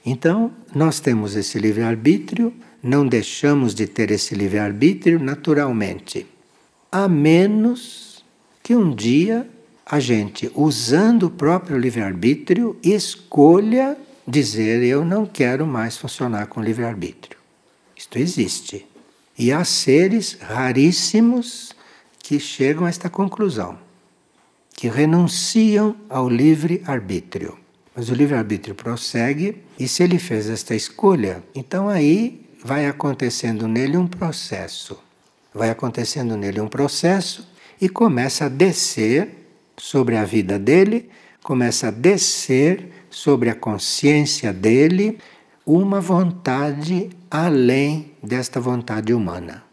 Então, 0.05 0.51
nós 0.73 0.99
temos 0.99 1.35
esse 1.35 1.57
livre-arbítrio, 1.57 2.53
não 2.83 3.07
deixamos 3.07 3.73
de 3.73 3.87
ter 3.87 4.11
esse 4.11 4.35
livre-arbítrio 4.35 5.19
naturalmente, 5.19 6.27
a 6.91 7.07
menos 7.07 8.23
que 8.61 8.75
um 8.75 8.93
dia 8.93 9.49
a 9.83 9.99
gente, 9.99 10.51
usando 10.53 11.23
o 11.23 11.29
próprio 11.31 11.77
livre-arbítrio, 11.77 12.77
escolha 12.83 13.97
dizer: 14.27 14.83
Eu 14.83 15.03
não 15.03 15.25
quero 15.25 15.65
mais 15.65 15.97
funcionar 15.97 16.47
com 16.47 16.61
livre-arbítrio. 16.61 17.37
Isto 17.95 18.19
existe. 18.19 18.85
E 19.37 19.51
há 19.51 19.63
seres 19.63 20.37
raríssimos 20.39 21.73
que 22.19 22.39
chegam 22.39 22.85
a 22.85 22.89
esta 22.89 23.09
conclusão, 23.09 23.77
que 24.73 24.87
renunciam 24.87 25.95
ao 26.09 26.29
livre-arbítrio. 26.29 27.57
Mas 27.95 28.09
o 28.09 28.13
livre-arbítrio 28.13 28.73
prossegue, 28.73 29.61
e 29.79 29.87
se 29.87 30.03
ele 30.03 30.19
fez 30.19 30.49
esta 30.49 30.73
escolha, 30.73 31.43
então 31.53 31.87
aí 31.87 32.45
vai 32.63 32.87
acontecendo 32.87 33.67
nele 33.67 33.97
um 33.97 34.07
processo. 34.07 34.97
Vai 35.53 35.69
acontecendo 35.69 36.35
nele 36.35 36.59
um 36.59 36.67
processo 36.67 37.47
e 37.79 37.87
começa 37.87 38.45
a 38.45 38.49
descer 38.49 39.29
sobre 39.77 40.17
a 40.17 40.25
vida 40.25 40.57
dele, 40.57 41.09
começa 41.43 41.89
a 41.89 41.91
descer 41.91 42.89
sobre 43.09 43.49
a 43.49 43.55
consciência 43.55 44.51
dele 44.51 45.19
uma 45.65 45.99
vontade 45.99 47.09
além 47.29 48.11
desta 48.21 48.59
vontade 48.59 49.11
humana. 49.11 49.63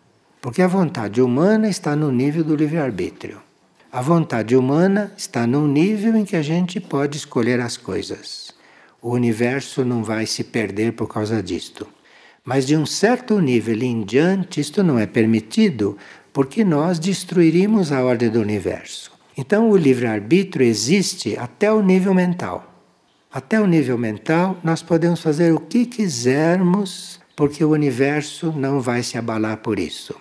Porque 0.41 0.63
a 0.63 0.67
vontade 0.67 1.21
humana 1.21 1.69
está 1.69 1.95
no 1.95 2.11
nível 2.11 2.43
do 2.43 2.57
livre-arbítrio. 2.57 3.43
A 3.93 4.01
vontade 4.01 4.57
humana 4.57 5.13
está 5.19 5.47
num 5.47 5.69
nível 5.69 6.17
em 6.17 6.25
que 6.25 6.35
a 6.35 6.41
gente 6.41 6.81
pode 6.81 7.19
escolher 7.19 7.61
as 7.61 7.77
coisas. 7.77 8.55
O 9.03 9.11
universo 9.11 9.85
não 9.85 10.03
vai 10.03 10.25
se 10.25 10.43
perder 10.43 10.95
por 10.95 11.09
causa 11.09 11.43
disto. 11.43 11.87
Mas 12.43 12.67
de 12.67 12.75
um 12.75 12.87
certo 12.87 13.39
nível 13.39 13.83
em 13.83 14.03
diante, 14.03 14.63
isto 14.63 14.83
não 14.83 14.99
é 14.99 15.05
permitido, 15.07 15.99
porque 16.33 16.65
nós 16.65 16.99
destruiríamos 16.99 17.93
a 17.93 18.03
ordem 18.03 18.31
do 18.31 18.41
universo. 18.41 19.13
Então, 19.37 19.71
o 19.71 19.77
livre-arbítrio 19.77 20.67
existe 20.67 21.37
até 21.37 21.71
o 21.71 21.83
nível 21.83 22.15
mental. 22.15 22.72
Até 23.33 23.59
o 23.59 23.67
nível 23.67 23.97
mental, 23.97 24.59
nós 24.63 24.83
podemos 24.83 25.23
fazer 25.23 25.55
o 25.55 25.61
que 25.61 25.87
quisermos, 25.87 27.19
porque 27.35 27.65
o 27.65 27.71
universo 27.71 28.53
não 28.53 28.79
vai 28.79 29.03
se 29.03 29.17
abalar 29.17 29.57
por 29.59 29.79
isso. 29.79 30.15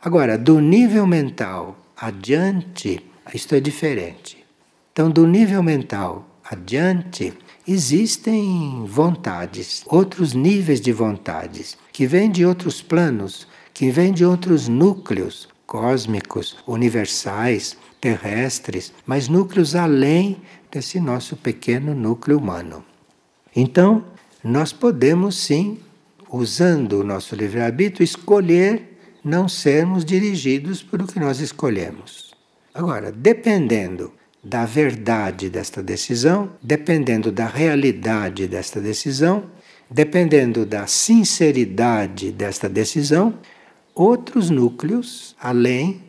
Agora, 0.00 0.38
do 0.38 0.60
nível 0.60 1.04
mental 1.04 1.76
adiante, 1.96 3.04
isto 3.34 3.56
é 3.56 3.60
diferente. 3.60 4.44
Então, 4.92 5.10
do 5.10 5.26
nível 5.26 5.60
mental 5.60 6.38
adiante, 6.48 7.32
existem 7.66 8.84
vontades, 8.86 9.82
outros 9.86 10.32
níveis 10.32 10.80
de 10.80 10.92
vontades, 10.92 11.76
que 11.92 12.06
vêm 12.06 12.30
de 12.30 12.46
outros 12.46 12.80
planos, 12.80 13.48
que 13.74 13.90
vêm 13.90 14.12
de 14.12 14.24
outros 14.24 14.68
núcleos 14.68 15.48
cósmicos, 15.66 16.56
universais, 16.66 17.76
terrestres, 18.00 18.92
mas 19.06 19.28
núcleos 19.28 19.74
além 19.74 20.42
desse 20.72 20.98
nosso 20.98 21.36
pequeno 21.36 21.94
núcleo 21.94 22.38
humano. 22.38 22.82
Então, 23.54 24.04
nós 24.42 24.72
podemos 24.72 25.36
sim, 25.36 25.78
usando 26.30 27.00
o 27.00 27.04
nosso 27.04 27.36
livre-arbítrio, 27.36 28.02
escolher 28.02 28.98
não 29.22 29.48
sermos 29.48 30.04
dirigidos 30.04 30.82
por 30.82 31.02
o 31.02 31.06
que 31.06 31.20
nós 31.20 31.40
escolhemos. 31.40 32.32
Agora, 32.74 33.12
dependendo 33.12 34.12
da 34.42 34.64
verdade 34.64 35.50
desta 35.50 35.82
decisão, 35.82 36.52
dependendo 36.60 37.30
da 37.30 37.46
realidade 37.46 38.48
desta 38.48 38.80
decisão, 38.80 39.44
dependendo 39.90 40.64
da 40.64 40.86
sinceridade 40.86 42.32
desta 42.32 42.68
decisão, 42.68 43.38
outros 43.94 44.48
núcleos, 44.48 45.36
além 45.38 46.02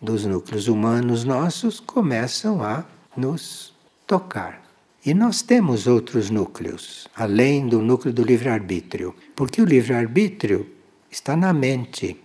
dos 0.00 0.24
núcleos 0.24 0.68
humanos 0.68 1.24
nossos, 1.24 1.80
começam 1.80 2.62
a 2.62 2.84
nos 3.16 3.73
tocar. 4.06 4.62
E 5.04 5.12
nós 5.12 5.42
temos 5.42 5.86
outros 5.86 6.30
núcleos, 6.30 7.06
além 7.14 7.66
do 7.66 7.82
núcleo 7.82 8.12
do 8.12 8.22
livre-arbítrio, 8.22 9.14
porque 9.36 9.60
o 9.60 9.64
livre-arbítrio 9.64 10.66
está 11.10 11.36
na 11.36 11.52
mente. 11.52 12.16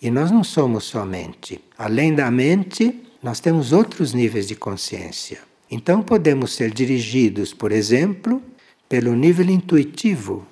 E 0.00 0.10
nós 0.10 0.30
não 0.30 0.42
somos 0.42 0.84
só 0.84 1.04
mente. 1.04 1.62
Além 1.76 2.14
da 2.14 2.30
mente, 2.30 3.02
nós 3.22 3.40
temos 3.40 3.72
outros 3.72 4.12
níveis 4.12 4.48
de 4.48 4.54
consciência. 4.54 5.40
Então 5.70 6.02
podemos 6.02 6.54
ser 6.54 6.70
dirigidos, 6.72 7.52
por 7.52 7.72
exemplo, 7.72 8.42
pelo 8.88 9.14
nível 9.14 9.48
intuitivo. 9.50 10.46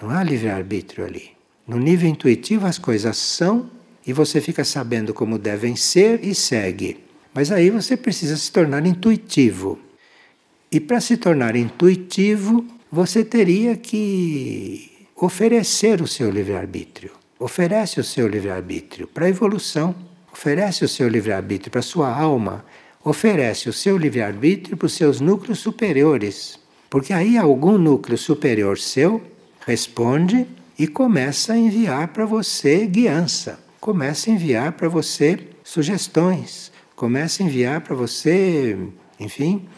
Não 0.00 0.10
há 0.10 0.22
livre-arbítrio 0.22 1.04
ali. 1.04 1.30
No 1.66 1.78
nível 1.78 2.08
intuitivo 2.08 2.66
as 2.66 2.78
coisas 2.78 3.16
são 3.16 3.70
e 4.06 4.12
você 4.12 4.40
fica 4.40 4.64
sabendo 4.64 5.12
como 5.12 5.38
devem 5.38 5.76
ser 5.76 6.24
e 6.24 6.34
segue. 6.34 7.07
Mas 7.38 7.52
aí 7.52 7.70
você 7.70 7.96
precisa 7.96 8.36
se 8.36 8.50
tornar 8.50 8.84
intuitivo. 8.84 9.78
E 10.72 10.80
para 10.80 11.00
se 11.00 11.16
tornar 11.16 11.54
intuitivo, 11.54 12.66
você 12.90 13.24
teria 13.24 13.76
que 13.76 15.06
oferecer 15.14 16.02
o 16.02 16.06
seu 16.08 16.32
livre-arbítrio. 16.32 17.12
Oferece 17.38 18.00
o 18.00 18.02
seu 18.02 18.26
livre-arbítrio 18.26 19.06
para 19.06 19.26
a 19.26 19.28
evolução 19.28 19.94
oferece 20.32 20.84
o 20.84 20.88
seu 20.88 21.06
livre-arbítrio 21.06 21.70
para 21.70 21.78
a 21.78 21.82
sua 21.82 22.12
alma, 22.12 22.64
oferece 23.04 23.68
o 23.68 23.72
seu 23.72 23.96
livre-arbítrio 23.96 24.76
para 24.76 24.86
os 24.86 24.94
seus 24.94 25.20
núcleos 25.20 25.60
superiores. 25.60 26.58
Porque 26.90 27.12
aí 27.12 27.38
algum 27.38 27.78
núcleo 27.78 28.18
superior 28.18 28.78
seu 28.78 29.22
responde 29.64 30.44
e 30.76 30.88
começa 30.88 31.52
a 31.52 31.56
enviar 31.56 32.08
para 32.08 32.26
você 32.26 32.84
guiança, 32.84 33.60
começa 33.78 34.28
a 34.28 34.34
enviar 34.34 34.72
para 34.72 34.88
você 34.88 35.38
sugestões, 35.62 36.72
começa 36.98 37.42
a 37.42 37.46
enviar 37.46 37.80
para 37.80 37.94
você, 37.94 38.76
enfim, 39.20 39.68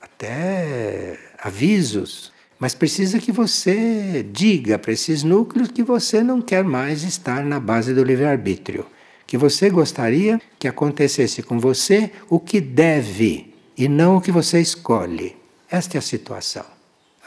até 0.00 1.18
avisos. 1.38 2.32
Mas 2.58 2.74
precisa 2.74 3.18
que 3.18 3.30
você 3.30 4.26
diga 4.32 4.78
para 4.78 4.92
esses 4.92 5.22
núcleos 5.22 5.68
que 5.68 5.82
você 5.82 6.22
não 6.22 6.42
quer 6.42 6.64
mais 6.64 7.04
estar 7.04 7.44
na 7.44 7.60
base 7.60 7.94
do 7.94 8.02
livre-arbítrio 8.02 8.84
que 9.30 9.38
você 9.38 9.70
gostaria 9.70 10.40
que 10.58 10.66
acontecesse 10.66 11.40
com 11.40 11.60
você 11.60 12.10
o 12.28 12.40
que 12.40 12.60
deve 12.60 13.54
e 13.78 13.86
não 13.86 14.16
o 14.16 14.20
que 14.20 14.32
você 14.32 14.60
escolhe. 14.60 15.36
Esta 15.70 15.96
é 15.96 16.00
a 16.00 16.02
situação. 16.02 16.64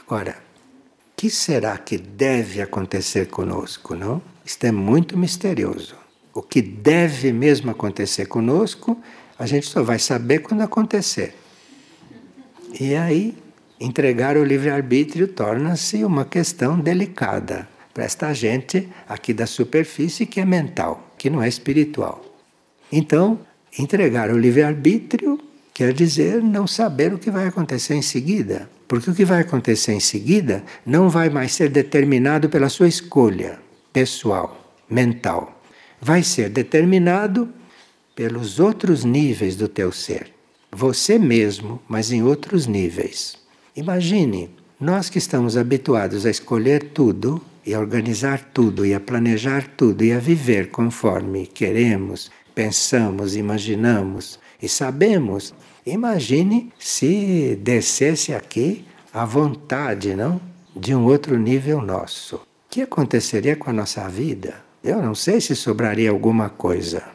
Agora, 0.05 0.31
o 0.31 1.15
que 1.15 1.29
será 1.29 1.77
que 1.77 1.97
deve 1.97 2.61
acontecer 2.61 3.27
conosco, 3.27 3.95
não? 3.95 4.21
Isto 4.45 4.65
é 4.65 4.71
muito 4.73 5.17
misterioso. 5.17 5.95
O 6.33 6.41
que 6.41 6.61
deve 6.61 7.31
mesmo 7.31 7.71
acontecer 7.71 8.25
conosco, 8.25 9.01
a 9.37 9.45
gente 9.45 9.67
só 9.67 9.83
vai 9.83 9.99
saber 9.99 10.39
quando 10.39 10.61
acontecer. 10.61 11.35
E 12.79 12.95
aí, 12.95 13.35
entregar 13.79 14.37
o 14.37 14.43
livre-arbítrio 14.43 15.27
torna-se 15.27 16.03
uma 16.03 16.25
questão 16.25 16.79
delicada 16.79 17.67
para 17.93 18.03
esta 18.03 18.33
gente 18.33 18.89
aqui 19.07 19.33
da 19.33 19.45
superfície 19.45 20.25
que 20.25 20.39
é 20.39 20.45
mental 20.45 21.13
que 21.23 21.29
não 21.29 21.41
é 21.41 21.47
espiritual. 21.47 22.21
Então, 22.91 23.39
entregar 23.79 24.29
o 24.29 24.37
livre-arbítrio 24.37 25.39
quer 25.73 25.93
dizer 25.93 26.43
não 26.43 26.67
saber 26.67 27.13
o 27.13 27.17
que 27.17 27.31
vai 27.31 27.47
acontecer 27.47 27.95
em 27.95 28.01
seguida. 28.01 28.69
Porque 28.89 29.09
o 29.09 29.15
que 29.15 29.23
vai 29.23 29.39
acontecer 29.39 29.93
em 29.93 30.01
seguida 30.01 30.65
não 30.85 31.07
vai 31.07 31.29
mais 31.29 31.53
ser 31.53 31.69
determinado 31.69 32.49
pela 32.49 32.67
sua 32.67 32.89
escolha 32.89 33.57
pessoal, 33.93 34.75
mental. 34.89 35.63
Vai 36.01 36.23
ser 36.23 36.49
determinado 36.49 37.47
pelos 38.15 38.59
outros 38.59 39.03
níveis 39.03 39.55
do 39.55 39.67
teu 39.67 39.91
ser. 39.91 40.31
Você 40.71 41.19
mesmo, 41.19 41.81
mas 41.87 42.11
em 42.11 42.23
outros 42.23 42.67
níveis. 42.67 43.35
Imagine, 43.75 44.49
nós 44.79 45.09
que 45.09 45.17
estamos 45.17 45.55
habituados 45.55 46.25
a 46.25 46.29
escolher 46.29 46.83
tudo, 46.93 47.41
e 47.65 47.73
a 47.73 47.79
organizar 47.79 48.49
tudo, 48.53 48.85
e 48.85 48.93
a 48.93 48.99
planejar 48.99 49.67
tudo, 49.77 50.03
e 50.03 50.11
a 50.11 50.19
viver 50.19 50.69
conforme 50.69 51.47
queremos, 51.47 52.29
pensamos, 52.53 53.35
imaginamos 53.35 54.39
e 54.61 54.67
sabemos. 54.67 55.53
Imagine 55.85 56.71
se 56.77 57.57
descesse 57.61 58.33
aqui 58.33 58.85
a 59.13 59.25
vontade, 59.25 60.15
não? 60.15 60.41
De 60.75 60.93
um 60.93 61.05
outro 61.05 61.37
nível 61.37 61.81
nosso. 61.81 62.37
O 62.37 62.41
que 62.69 62.81
aconteceria 62.81 63.55
com 63.55 63.69
a 63.69 63.73
nossa 63.73 64.07
vida? 64.09 64.55
Eu 64.83 65.01
não 65.01 65.13
sei 65.13 65.39
se 65.39 65.55
sobraria 65.55 66.09
alguma 66.09 66.49
coisa. 66.49 67.12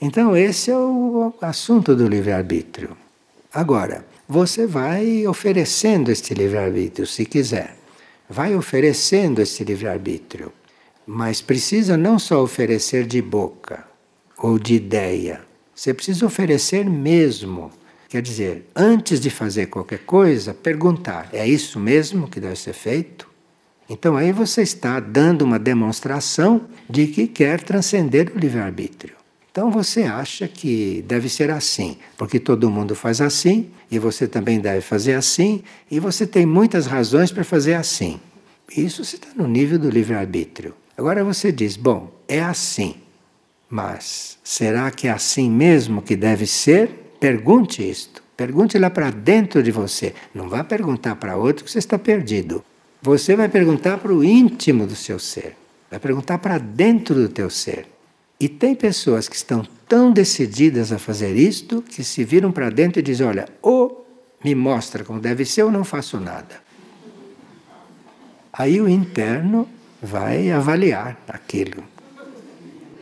Então, 0.00 0.36
esse 0.36 0.70
é 0.70 0.76
o 0.76 1.34
assunto 1.40 1.96
do 1.96 2.06
livre-arbítrio. 2.06 2.96
Agora, 3.52 4.04
você 4.28 4.66
vai 4.66 5.26
oferecendo 5.26 6.10
este 6.10 6.34
livre-arbítrio, 6.34 7.06
se 7.06 7.24
quiser 7.24 7.78
vai 8.28 8.54
oferecendo 8.54 9.40
esse 9.40 9.64
livre-arbítrio, 9.64 10.52
mas 11.06 11.40
precisa 11.40 11.96
não 11.96 12.18
só 12.18 12.42
oferecer 12.42 13.06
de 13.06 13.22
boca 13.22 13.84
ou 14.36 14.58
de 14.58 14.74
ideia, 14.74 15.40
você 15.74 15.94
precisa 15.94 16.26
oferecer 16.26 16.84
mesmo. 16.84 17.70
Quer 18.08 18.20
dizer, 18.20 18.66
antes 18.74 19.20
de 19.20 19.30
fazer 19.30 19.66
qualquer 19.66 20.00
coisa, 20.00 20.52
perguntar: 20.52 21.28
é 21.32 21.46
isso 21.46 21.78
mesmo 21.78 22.28
que 22.28 22.40
deve 22.40 22.56
ser 22.56 22.72
feito? 22.72 23.28
Então 23.88 24.16
aí 24.16 24.32
você 24.32 24.60
está 24.62 25.00
dando 25.00 25.42
uma 25.42 25.58
demonstração 25.58 26.62
de 26.90 27.06
que 27.06 27.26
quer 27.26 27.62
transcender 27.62 28.32
o 28.34 28.38
livre-arbítrio. 28.38 29.17
Então 29.58 29.72
você 29.72 30.04
acha 30.04 30.46
que 30.46 31.04
deve 31.08 31.28
ser 31.28 31.50
assim, 31.50 31.96
porque 32.16 32.38
todo 32.38 32.70
mundo 32.70 32.94
faz 32.94 33.20
assim, 33.20 33.70
e 33.90 33.98
você 33.98 34.28
também 34.28 34.60
deve 34.60 34.80
fazer 34.80 35.14
assim, 35.14 35.64
e 35.90 35.98
você 35.98 36.28
tem 36.28 36.46
muitas 36.46 36.86
razões 36.86 37.32
para 37.32 37.42
fazer 37.42 37.74
assim. 37.74 38.20
Isso 38.70 39.02
está 39.02 39.26
no 39.34 39.48
nível 39.48 39.76
do 39.76 39.90
livre-arbítrio. 39.90 40.76
Agora 40.96 41.24
você 41.24 41.50
diz: 41.50 41.76
bom, 41.76 42.08
é 42.28 42.40
assim, 42.40 42.94
mas 43.68 44.38
será 44.44 44.92
que 44.92 45.08
é 45.08 45.10
assim 45.10 45.50
mesmo 45.50 46.02
que 46.02 46.14
deve 46.14 46.46
ser? 46.46 47.16
Pergunte 47.18 47.82
isto. 47.82 48.22
Pergunte 48.36 48.78
lá 48.78 48.88
para 48.88 49.10
dentro 49.10 49.60
de 49.60 49.72
você. 49.72 50.14
Não 50.32 50.48
vá 50.48 50.62
perguntar 50.62 51.16
para 51.16 51.36
outro 51.36 51.64
que 51.64 51.70
você 51.72 51.80
está 51.80 51.98
perdido. 51.98 52.64
Você 53.02 53.34
vai 53.34 53.48
perguntar 53.48 53.98
para 53.98 54.14
o 54.14 54.22
íntimo 54.22 54.86
do 54.86 54.94
seu 54.94 55.18
ser. 55.18 55.56
Vai 55.90 55.98
perguntar 55.98 56.38
para 56.38 56.58
dentro 56.58 57.16
do 57.16 57.28
teu 57.28 57.50
ser. 57.50 57.97
E 58.40 58.48
tem 58.48 58.74
pessoas 58.74 59.28
que 59.28 59.36
estão 59.36 59.66
tão 59.88 60.12
decididas 60.12 60.92
a 60.92 60.98
fazer 60.98 61.34
isto 61.34 61.82
que 61.82 62.04
se 62.04 62.24
viram 62.24 62.52
para 62.52 62.70
dentro 62.70 63.00
e 63.00 63.02
dizem: 63.02 63.26
Olha, 63.26 63.48
ou 63.60 64.06
me 64.44 64.54
mostra 64.54 65.02
como 65.02 65.20
deve 65.20 65.44
ser 65.44 65.64
ou 65.64 65.72
não 65.72 65.84
faço 65.84 66.20
nada. 66.20 66.62
Aí 68.52 68.80
o 68.80 68.88
interno 68.88 69.68
vai 70.02 70.50
avaliar 70.50 71.20
aquilo. 71.28 71.82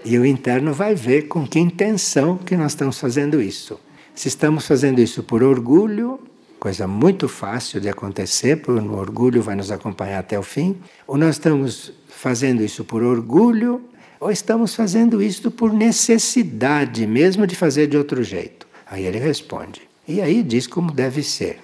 E 0.05 0.18
o 0.18 0.25
interno 0.25 0.72
vai 0.72 0.94
ver 0.94 1.22
com 1.22 1.46
que 1.46 1.59
intenção 1.59 2.38
que 2.38 2.57
nós 2.57 2.72
estamos 2.72 2.99
fazendo 2.99 3.42
isso. 3.42 3.79
Se 4.14 4.29
estamos 4.29 4.66
fazendo 4.66 5.01
isso 5.01 5.22
por 5.22 5.42
orgulho, 5.42 6.20
coisa 6.59 6.87
muito 6.87 7.29
fácil 7.29 7.81
de 7.81 7.88
acontecer, 7.88 8.62
porque 8.62 8.81
o 8.81 8.94
orgulho 8.94 9.42
vai 9.42 9.57
nos 9.57 9.70
acompanhar 9.70 10.20
até 10.20 10.38
o 10.38 10.42
fim, 10.42 10.77
ou 11.07 11.18
nós 11.18 11.37
estamos 11.37 11.92
fazendo 12.09 12.62
isso 12.62 12.85
por 12.85 13.03
orgulho, 13.03 13.83
ou 14.21 14.31
estamos 14.31 14.75
fazendo 14.75 15.23
isso 15.23 15.51
por 15.51 15.73
necessidade 15.73 17.07
mesmo 17.07 17.47
de 17.47 17.55
fazer 17.55 17.87
de 17.87 17.97
outro 17.97 18.23
jeito? 18.23 18.67
Aí 18.87 19.05
ele 19.05 19.19
responde. 19.19 19.83
E 20.07 20.21
aí 20.21 20.43
diz 20.43 20.67
como 20.67 20.93
deve 20.93 21.23
ser. 21.23 21.59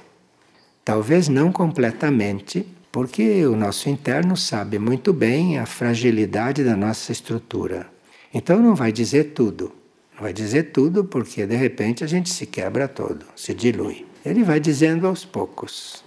Talvez 0.84 1.28
não 1.28 1.52
completamente, 1.52 2.66
porque 2.90 3.46
o 3.46 3.56
nosso 3.56 3.88
interno 3.88 4.36
sabe 4.36 4.78
muito 4.78 5.12
bem 5.12 5.58
a 5.58 5.66
fragilidade 5.66 6.64
da 6.64 6.76
nossa 6.76 7.12
estrutura. 7.12 7.86
Então 8.34 8.60
não 8.60 8.74
vai 8.74 8.90
dizer 8.90 9.32
tudo. 9.32 9.72
Não 10.14 10.22
vai 10.22 10.32
dizer 10.32 10.72
tudo 10.72 11.04
porque 11.04 11.46
de 11.46 11.56
repente 11.56 12.02
a 12.02 12.06
gente 12.06 12.30
se 12.30 12.46
quebra 12.46 12.88
todo, 12.88 13.24
se 13.36 13.54
dilui. 13.54 14.06
Ele 14.24 14.42
vai 14.42 14.60
dizendo 14.60 15.06
aos 15.06 15.24
poucos. 15.24 16.04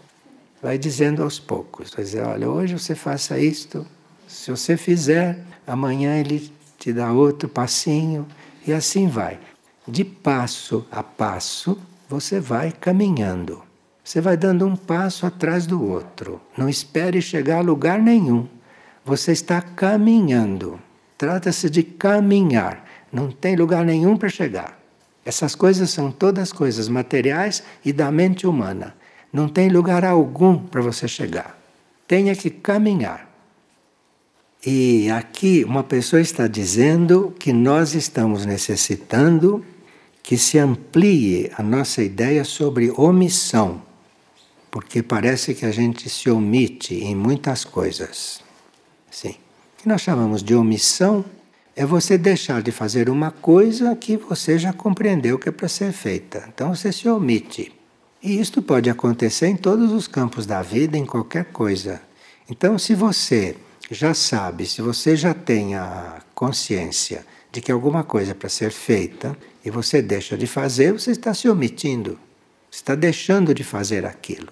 Vai 0.62 0.78
dizendo 0.78 1.24
aos 1.24 1.40
poucos. 1.40 1.92
Vai 1.94 2.04
dizer, 2.04 2.24
olha, 2.24 2.50
hoje 2.50 2.78
você 2.78 2.96
faça 2.96 3.40
isto, 3.40 3.86
se 4.28 4.52
você 4.52 4.76
fizer, 4.78 5.40
amanhã 5.66 6.18
ele 6.18 6.52
te 6.78 6.92
dá 6.92 7.12
outro 7.12 7.48
passinho 7.50 8.28
e 8.66 8.74
assim 8.74 9.08
vai. 9.08 9.40
De 9.88 10.04
passo 10.04 10.86
a 10.92 11.04
passo, 11.04 11.78
você 12.10 12.40
vai 12.40 12.72
caminhando. 12.72 13.64
Você 14.04 14.22
vai 14.22 14.38
dando 14.38 14.68
um 14.68 14.76
passo 14.76 15.26
atrás 15.26 15.66
do 15.66 15.84
outro. 15.84 16.40
Não 16.58 16.70
espere 16.70 17.22
chegar 17.22 17.58
a 17.58 17.62
lugar 17.62 18.00
nenhum. 18.00 18.48
Você 19.04 19.32
está 19.32 19.62
caminhando. 19.62 20.80
Trata-se 21.18 21.70
de 21.70 21.82
caminhar. 21.84 22.86
Não 23.12 23.32
tem 23.32 23.56
lugar 23.56 23.84
nenhum 23.86 24.18
para 24.18 24.30
chegar. 24.30 24.80
Essas 25.26 25.56
coisas 25.56 25.90
são 25.90 26.12
todas 26.12 26.52
coisas 26.52 26.88
materiais 26.88 27.64
e 27.84 27.92
da 27.92 28.12
mente 28.12 28.46
humana. 28.46 28.96
Não 29.34 29.50
tem 29.50 29.70
lugar 29.70 30.06
algum 30.06 30.58
para 30.60 30.82
você 30.82 31.08
chegar. 31.08 31.58
Tenha 32.08 32.36
que 32.36 32.50
caminhar. 32.50 33.35
E 34.66 35.12
aqui 35.12 35.64
uma 35.64 35.84
pessoa 35.84 36.20
está 36.20 36.48
dizendo 36.48 37.36
que 37.38 37.54
nós 37.54 37.94
estamos 37.94 38.48
necessitando 38.48 39.64
que 40.24 40.40
se 40.40 40.58
amplie 40.58 41.52
a 41.56 41.62
nossa 41.62 42.02
ideia 42.02 42.44
sobre 42.44 42.92
omissão, 42.98 43.80
porque 44.72 45.04
parece 45.04 45.54
que 45.54 45.68
a 45.68 45.72
gente 45.72 46.10
se 46.10 46.32
omite 46.32 46.96
em 46.96 47.14
muitas 47.14 47.64
coisas. 47.64 48.42
Sim. 49.12 49.36
O 49.78 49.84
que 49.84 49.88
nós 49.88 50.02
chamamos 50.02 50.42
de 50.42 50.56
omissão 50.56 51.24
é 51.76 51.86
você 51.86 52.18
deixar 52.18 52.64
de 52.64 52.72
fazer 52.72 53.08
uma 53.08 53.30
coisa 53.30 53.96
que 53.96 54.18
você 54.18 54.58
já 54.58 54.74
compreendeu 54.74 55.38
que 55.38 55.48
é 55.48 55.52
para 55.52 55.68
ser 55.68 55.92
feita. 55.92 56.50
Então 56.52 56.74
você 56.74 56.92
se 56.92 57.08
omite. 57.08 57.72
E 58.24 58.40
isto 58.40 58.64
pode 58.64 58.90
acontecer 58.90 59.46
em 59.46 59.56
todos 59.56 59.92
os 59.92 60.08
campos 60.08 60.48
da 60.48 60.64
vida, 60.64 60.98
em 60.98 61.06
qualquer 61.06 61.46
coisa. 61.46 62.02
Então, 62.50 62.80
se 62.80 62.96
você 62.96 63.56
já 63.92 64.14
sabe, 64.14 64.66
se 64.66 64.82
você 64.82 65.16
já 65.16 65.34
tem 65.34 65.76
a 65.76 66.22
consciência 66.34 67.26
de 67.52 67.62
que 67.62 67.72
alguma 67.72 68.04
coisa 68.04 68.32
é 68.32 68.34
para 68.34 68.50
ser 68.50 68.72
feita 68.72 69.38
e 69.64 69.70
você 69.70 70.02
deixa 70.02 70.38
de 70.38 70.48
fazer, 70.48 70.92
você 70.92 71.12
está 71.12 71.34
se 71.34 71.48
omitindo, 71.48 72.20
está 72.72 72.96
deixando 72.96 73.54
de 73.54 73.64
fazer 73.64 74.06
aquilo. 74.06 74.52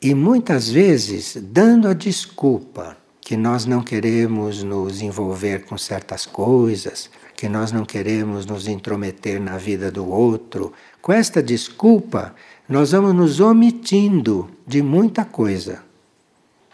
E 0.00 0.14
muitas 0.14 0.70
vezes 0.70 1.36
dando 1.40 1.88
a 1.88 1.92
desculpa 1.92 2.96
que 3.20 3.36
nós 3.36 3.66
não 3.66 3.82
queremos 3.82 4.62
nos 4.62 5.02
envolver 5.02 5.64
com 5.64 5.76
certas 5.76 6.24
coisas, 6.24 7.10
que 7.36 7.48
nós 7.48 7.72
não 7.72 7.84
queremos 7.84 8.46
nos 8.46 8.66
intrometer 8.66 9.40
na 9.40 9.58
vida 9.58 9.90
do 9.90 10.08
outro. 10.08 10.72
Com 11.02 11.12
esta 11.12 11.42
desculpa, 11.42 12.34
nós 12.68 12.92
vamos 12.92 13.14
nos 13.14 13.38
omitindo 13.38 14.48
de 14.66 14.80
muita 14.80 15.24
coisa. 15.24 15.87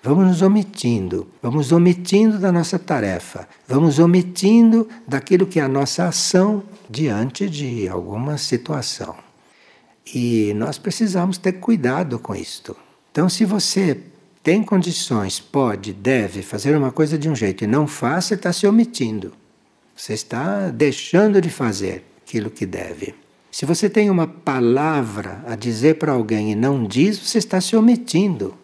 Vamos 0.05 0.27
nos 0.27 0.43
omitindo, 0.43 1.27
vamos 1.40 1.73
omitindo 1.73 2.38
da 2.38 2.53
nossa 2.53 2.79
tarefa, 2.79 3.49
vamos 3.67 3.99
omitindo 3.99 4.87
daquilo 5.09 5.47
que 5.47 5.59
é 5.59 5.62
a 5.62 5.69
nossa 5.69 6.05
ação 6.05 6.62
diante 6.90 7.49
de 7.49 7.88
alguma 7.88 8.37
situação. 8.37 9.17
E 10.14 10.53
nós 10.57 10.77
precisamos 10.77 11.38
ter 11.38 11.53
cuidado 11.53 12.19
com 12.19 12.35
isto. 12.35 12.77
Então, 13.11 13.31
se 13.31 13.47
você 13.47 13.99
tem 14.43 14.62
condições, 14.62 15.40
pode, 15.40 15.95
deve 15.95 16.43
fazer 16.43 16.77
uma 16.77 16.93
coisa 16.93 17.17
de 17.17 17.31
um 17.31 17.35
jeito 17.35 17.64
e 17.64 17.67
não 17.67 17.87
faz, 17.87 18.27
você 18.27 18.35
está 18.35 18.53
se 18.53 18.67
omitindo. 18.67 19.33
Você 19.97 20.12
está 20.12 20.69
deixando 20.69 21.40
de 21.40 21.49
fazer 21.49 22.05
aquilo 22.23 22.51
que 22.51 22.67
deve. 22.67 23.14
Se 23.51 23.64
você 23.64 23.88
tem 23.88 24.11
uma 24.11 24.27
palavra 24.27 25.43
a 25.47 25.57
dizer 25.57 25.95
para 25.95 26.12
alguém 26.12 26.53
e 26.53 26.55
não 26.55 26.85
diz, 26.85 27.19
você 27.19 27.38
está 27.38 27.59
se 27.59 27.75
omitindo. 27.75 28.55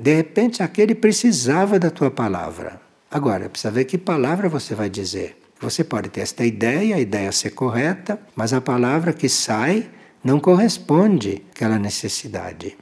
De 0.00 0.14
repente, 0.14 0.62
aquele 0.62 0.94
precisava 0.94 1.78
da 1.78 1.90
tua 1.90 2.10
palavra. 2.10 2.80
Agora, 3.10 3.50
precisa 3.50 3.70
ver 3.70 3.84
que 3.84 3.98
palavra 3.98 4.48
você 4.48 4.74
vai 4.74 4.88
dizer. 4.88 5.36
Você 5.60 5.84
pode 5.84 6.08
ter 6.08 6.22
esta 6.22 6.42
ideia, 6.42 6.96
a 6.96 6.98
ideia 6.98 7.30
ser 7.30 7.50
correta, 7.50 8.18
mas 8.34 8.54
a 8.54 8.62
palavra 8.62 9.12
que 9.12 9.28
sai 9.28 9.90
não 10.24 10.40
corresponde 10.40 11.42
àquela 11.50 11.78
necessidade. 11.78 12.78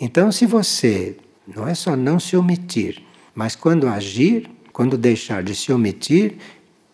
Então, 0.00 0.30
se 0.30 0.46
você 0.46 1.16
não 1.44 1.66
é 1.66 1.74
só 1.74 1.96
não 1.96 2.20
se 2.20 2.36
omitir, 2.36 3.02
mas 3.34 3.56
quando 3.56 3.88
agir, 3.88 4.48
quando 4.72 4.96
deixar 4.96 5.42
de 5.42 5.56
se 5.56 5.72
omitir, 5.72 6.36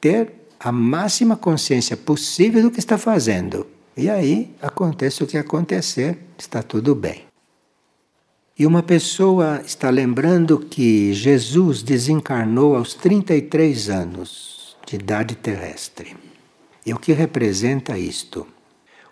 ter 0.00 0.32
a 0.58 0.72
máxima 0.72 1.36
consciência 1.36 1.98
possível 1.98 2.62
do 2.62 2.70
que 2.70 2.78
está 2.78 2.96
fazendo. 2.96 3.66
E 3.94 4.08
aí 4.08 4.54
acontece 4.62 5.22
o 5.22 5.26
que 5.26 5.36
acontecer, 5.36 6.16
está 6.38 6.62
tudo 6.62 6.94
bem. 6.94 7.25
E 8.58 8.66
uma 8.66 8.82
pessoa 8.82 9.62
está 9.64 9.90
lembrando 9.90 10.58
que 10.58 11.12
Jesus 11.12 11.82
desencarnou 11.82 12.76
aos 12.76 12.94
33 12.94 13.90
anos 13.90 14.76
de 14.86 14.96
idade 14.96 15.34
terrestre. 15.34 16.16
E 16.84 16.94
o 16.94 16.98
que 16.98 17.12
representa 17.12 17.98
isto? 17.98 18.46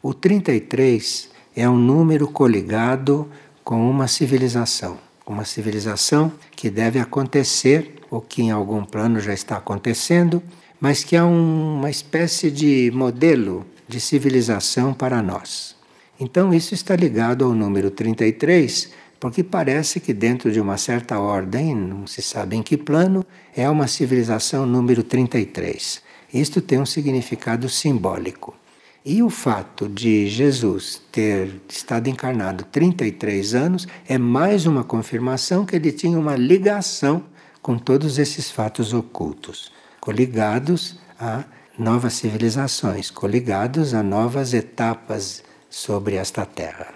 O 0.02 0.14
33 0.14 1.28
é 1.54 1.68
um 1.68 1.76
número 1.76 2.28
coligado 2.28 3.28
com 3.62 3.90
uma 3.90 4.08
civilização 4.08 4.98
uma 5.26 5.44
civilização 5.44 6.32
que 6.54 6.70
deve 6.70 6.98
acontecer, 6.98 7.94
ou 8.10 8.20
que 8.20 8.42
em 8.42 8.50
algum 8.50 8.84
plano 8.84 9.20
já 9.20 9.32
está 9.32 9.56
acontecendo, 9.56 10.42
mas 10.80 11.02
que 11.02 11.16
é 11.16 11.22
um, 11.22 11.78
uma 11.78 11.90
espécie 11.90 12.50
de 12.50 12.90
modelo 12.94 13.64
de 13.88 14.00
civilização 14.00 14.92
para 14.92 15.22
nós. 15.22 15.74
Então, 16.20 16.52
isso 16.54 16.74
está 16.74 16.94
ligado 16.94 17.44
ao 17.44 17.54
número 17.54 17.90
33, 17.90 18.90
porque 19.24 19.42
parece 19.42 20.00
que, 20.00 20.12
dentro 20.12 20.52
de 20.52 20.60
uma 20.60 20.76
certa 20.76 21.18
ordem, 21.18 21.74
não 21.74 22.06
se 22.06 22.20
sabe 22.20 22.56
em 22.56 22.62
que 22.62 22.76
plano, 22.76 23.24
é 23.56 23.66
uma 23.70 23.86
civilização 23.86 24.66
número 24.66 25.02
33. 25.02 26.02
Isto 26.34 26.60
tem 26.60 26.78
um 26.78 26.84
significado 26.84 27.66
simbólico. 27.66 28.54
E 29.02 29.22
o 29.22 29.30
fato 29.30 29.88
de 29.88 30.28
Jesus 30.28 31.00
ter 31.10 31.62
estado 31.66 32.10
encarnado 32.10 32.64
33 32.64 33.54
anos 33.54 33.88
é 34.06 34.18
mais 34.18 34.66
uma 34.66 34.84
confirmação 34.84 35.64
que 35.64 35.74
ele 35.74 35.90
tinha 35.90 36.18
uma 36.18 36.36
ligação 36.36 37.24
com 37.62 37.78
todos 37.78 38.18
esses 38.18 38.50
fatos 38.50 38.92
ocultos, 38.92 39.72
coligados 40.00 40.98
a 41.18 41.44
novas 41.78 42.12
civilizações, 42.12 43.10
coligados 43.10 43.94
a 43.94 44.02
novas 44.02 44.52
etapas 44.52 45.42
sobre 45.70 46.16
esta 46.16 46.44
terra. 46.44 46.92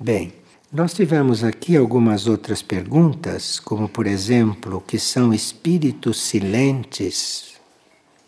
Bem, 0.00 0.32
nós 0.76 0.92
tivemos 0.92 1.42
aqui 1.42 1.74
algumas 1.74 2.26
outras 2.26 2.60
perguntas, 2.60 3.58
como 3.58 3.88
por 3.88 4.06
exemplo, 4.06 4.84
que 4.86 4.98
são 4.98 5.32
espíritos 5.32 6.20
silentes 6.20 7.54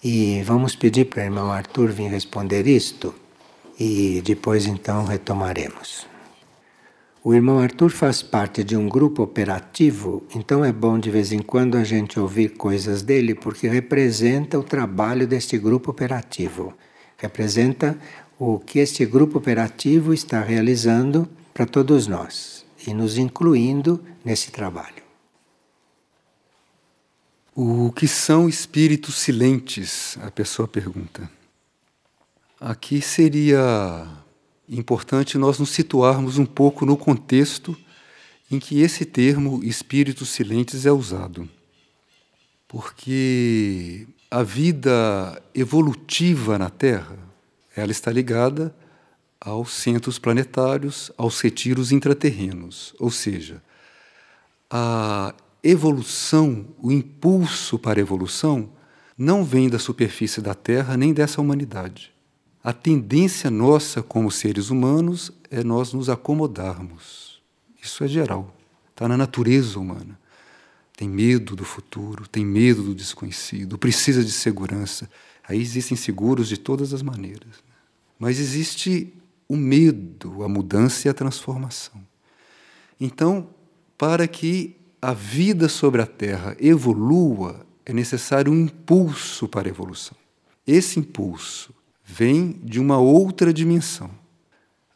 e 0.03 0.43
vamos 0.47 0.75
pedir 0.75 1.05
para 1.05 1.21
o 1.21 1.25
irmão 1.27 1.53
Arthur 1.53 1.91
vir 1.93 2.09
responder 2.09 2.67
isto 2.67 3.15
e 3.79 4.23
depois 4.25 4.65
então 4.65 5.05
retomaremos. 5.05 6.07
O 7.23 7.35
irmão 7.35 7.59
Arthur 7.59 7.91
faz 7.91 8.23
parte 8.23 8.65
de 8.65 8.75
um 8.75 8.89
grupo 8.89 9.23
operativo, 9.23 10.23
então 10.35 10.65
é 10.65 10.73
bom 10.73 10.99
de 10.99 11.11
vez 11.11 11.33
em 11.33 11.41
quando 11.41 11.77
a 11.77 11.85
gente 11.85 12.19
ouvir 12.19 12.57
coisas 12.57 13.03
dele, 13.03 13.35
porque 13.35 13.69
representa 13.69 14.59
o 14.59 14.63
trabalho 14.63 15.27
deste 15.27 15.59
grupo 15.59 15.91
operativo. 15.91 16.73
Representa 17.19 17.99
o 18.39 18.59
que 18.59 18.79
este 18.79 19.05
grupo 19.05 19.37
operativo 19.37 20.15
está 20.15 20.41
realizando 20.41 21.29
para 21.59 21.67
todos 21.67 22.07
nós 22.07 22.65
e 22.87 22.95
nos 22.95 23.19
incluindo 23.19 24.01
nesse 24.25 24.53
trabalho. 24.53 25.03
O 27.53 27.91
que 27.91 28.07
são 28.07 28.49
espíritos 28.49 29.17
silentes? 29.17 30.17
A 30.23 30.31
pessoa 30.31 30.69
pergunta. 30.69 31.29
Aqui 32.61 33.01
seria 33.01 34.07
importante 34.69 35.37
nós 35.37 35.59
nos 35.59 35.71
situarmos 35.71 36.39
um 36.39 36.47
pouco 36.47 36.87
no 36.87 36.97
contexto 36.97 37.77
em 38.49 38.61
que 38.61 38.81
esse 38.81 39.05
termo 39.05 39.61
espíritos 39.65 40.29
silentes 40.29 40.87
é 40.87 40.93
usado. 40.93 41.51
Porque 42.69 44.07
a 44.31 44.45
vida 44.45 45.43
evolutiva 45.53 46.57
na 46.57 46.71
Terra, 46.71 47.19
ela 47.75 47.91
está 47.91 48.13
ligada 48.13 48.73
aos 49.41 49.73
centros 49.73 50.19
planetários, 50.19 51.13
aos 51.17 51.41
retiros 51.41 51.93
intraterrenos, 51.93 52.95
ou 52.99 53.11
seja, 53.11 53.63
a 54.71 55.35
evolução, 55.63 56.67
o 56.81 56.91
impulso 56.91 57.79
para 57.79 57.99
a 57.99 58.03
evolução, 58.03 58.71
não 59.17 59.45
vem 59.45 59.69
da 59.69 59.79
superfície 59.79 60.41
da 60.41 60.55
Terra 60.55 60.97
nem 60.97 61.13
dessa 61.13 61.41
humanidade. 61.41 62.13
A 62.63 62.73
tendência 62.73 63.51
nossa 63.51 64.03
como 64.03 64.31
seres 64.31 64.71
humanos 64.71 65.33
é 65.51 65.65
nós 65.65 65.93
nos 65.93 66.09
acomodarmos. 66.09 67.41
Isso 67.83 68.05
é 68.05 68.09
geral, 68.09 68.55
está 68.91 69.09
na 69.09 69.17
natureza 69.17 69.79
humana. 69.79 70.19
Tem 70.97 71.09
medo 71.09 71.55
do 71.55 71.65
futuro, 71.65 72.27
tem 72.27 72.45
medo 72.45 72.83
do 72.83 72.95
desconhecido, 72.95 73.79
precisa 73.79 74.25
de 74.25 74.33
segurança. 74.33 75.09
Aí 75.49 75.61
existem 75.61 75.97
seguros 75.97 76.49
de 76.49 76.57
todas 76.57 76.93
as 76.93 77.03
maneiras. 77.03 77.63
Mas 78.19 78.41
existe 78.41 79.15
o 79.49 79.57
medo, 79.57 80.43
a 80.45 80.49
mudança 80.49 81.09
e 81.09 81.11
a 81.11 81.15
transformação. 81.15 82.01
Então, 83.01 83.49
para 83.97 84.29
que 84.29 84.77
a 85.01 85.13
vida 85.13 85.69
sobre 85.69 86.03
a 86.03 86.07
Terra 86.07 86.57
evolua, 86.61 87.67
é 87.87 87.93
necessário 87.93 88.53
um 88.53 88.61
impulso 88.61 89.49
para 89.49 89.69
a 89.69 89.71
evolução. 89.71 90.17
Esse 90.67 91.01
impulso 91.01 91.75
vem 92.05 92.61
de 92.63 92.79
uma 92.79 92.99
outra 92.99 93.53
dimensão. 93.53 94.11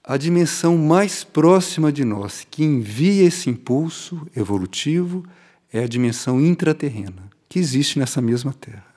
A 0.04 0.16
dimensão 0.16 0.76
mais 0.76 1.24
próxima 1.24 1.92
de 1.92 2.04
nós 2.04 2.46
que 2.50 2.64
envia 2.64 3.24
esse 3.24 3.48
impulso 3.48 4.26
evolutivo 4.36 5.24
é 5.72 5.84
a 5.84 5.86
dimensão 5.86 6.40
intraterrena, 6.40 7.30
que 7.48 7.58
existe 7.58 7.98
nessa 7.98 8.20
mesma 8.20 8.52
Terra. 8.52 8.92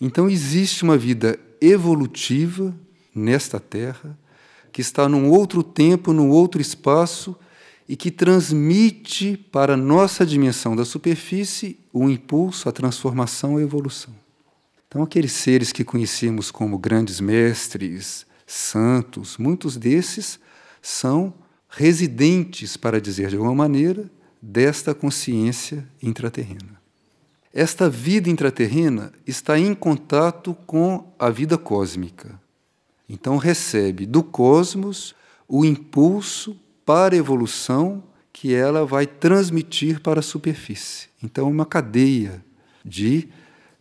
Então 0.00 0.28
existe 0.28 0.82
uma 0.82 0.96
vida 0.96 1.38
evolutiva 1.60 2.74
nesta 3.14 3.58
terra, 3.58 4.18
que 4.76 4.82
está 4.82 5.08
num 5.08 5.30
outro 5.30 5.62
tempo, 5.62 6.12
num 6.12 6.28
outro 6.28 6.60
espaço 6.60 7.34
e 7.88 7.96
que 7.96 8.10
transmite 8.10 9.34
para 9.50 9.72
a 9.72 9.76
nossa 9.76 10.26
dimensão 10.26 10.76
da 10.76 10.84
superfície 10.84 11.80
o 11.94 12.10
impulso, 12.10 12.68
a 12.68 12.72
transformação 12.72 13.56
a 13.56 13.62
evolução. 13.62 14.12
Então, 14.86 15.02
aqueles 15.02 15.32
seres 15.32 15.72
que 15.72 15.82
conhecemos 15.82 16.50
como 16.50 16.76
grandes 16.76 17.22
mestres, 17.22 18.26
santos, 18.46 19.38
muitos 19.38 19.78
desses 19.78 20.38
são 20.82 21.32
residentes, 21.70 22.76
para 22.76 23.00
dizer 23.00 23.30
de 23.30 23.36
alguma 23.36 23.54
maneira, 23.54 24.10
desta 24.42 24.94
consciência 24.94 25.88
intraterrena. 26.02 26.78
Esta 27.50 27.88
vida 27.88 28.28
intraterrena 28.28 29.10
está 29.26 29.58
em 29.58 29.74
contato 29.74 30.54
com 30.66 31.14
a 31.18 31.30
vida 31.30 31.56
cósmica. 31.56 32.38
Então, 33.08 33.36
recebe 33.36 34.06
do 34.06 34.22
cosmos 34.22 35.14
o 35.48 35.64
impulso 35.64 36.56
para 36.84 37.14
a 37.14 37.18
evolução 37.18 38.02
que 38.32 38.54
ela 38.54 38.84
vai 38.84 39.06
transmitir 39.06 40.00
para 40.00 40.20
a 40.20 40.22
superfície. 40.22 41.08
Então, 41.22 41.46
é 41.46 41.50
uma 41.50 41.66
cadeia 41.66 42.44
de 42.84 43.28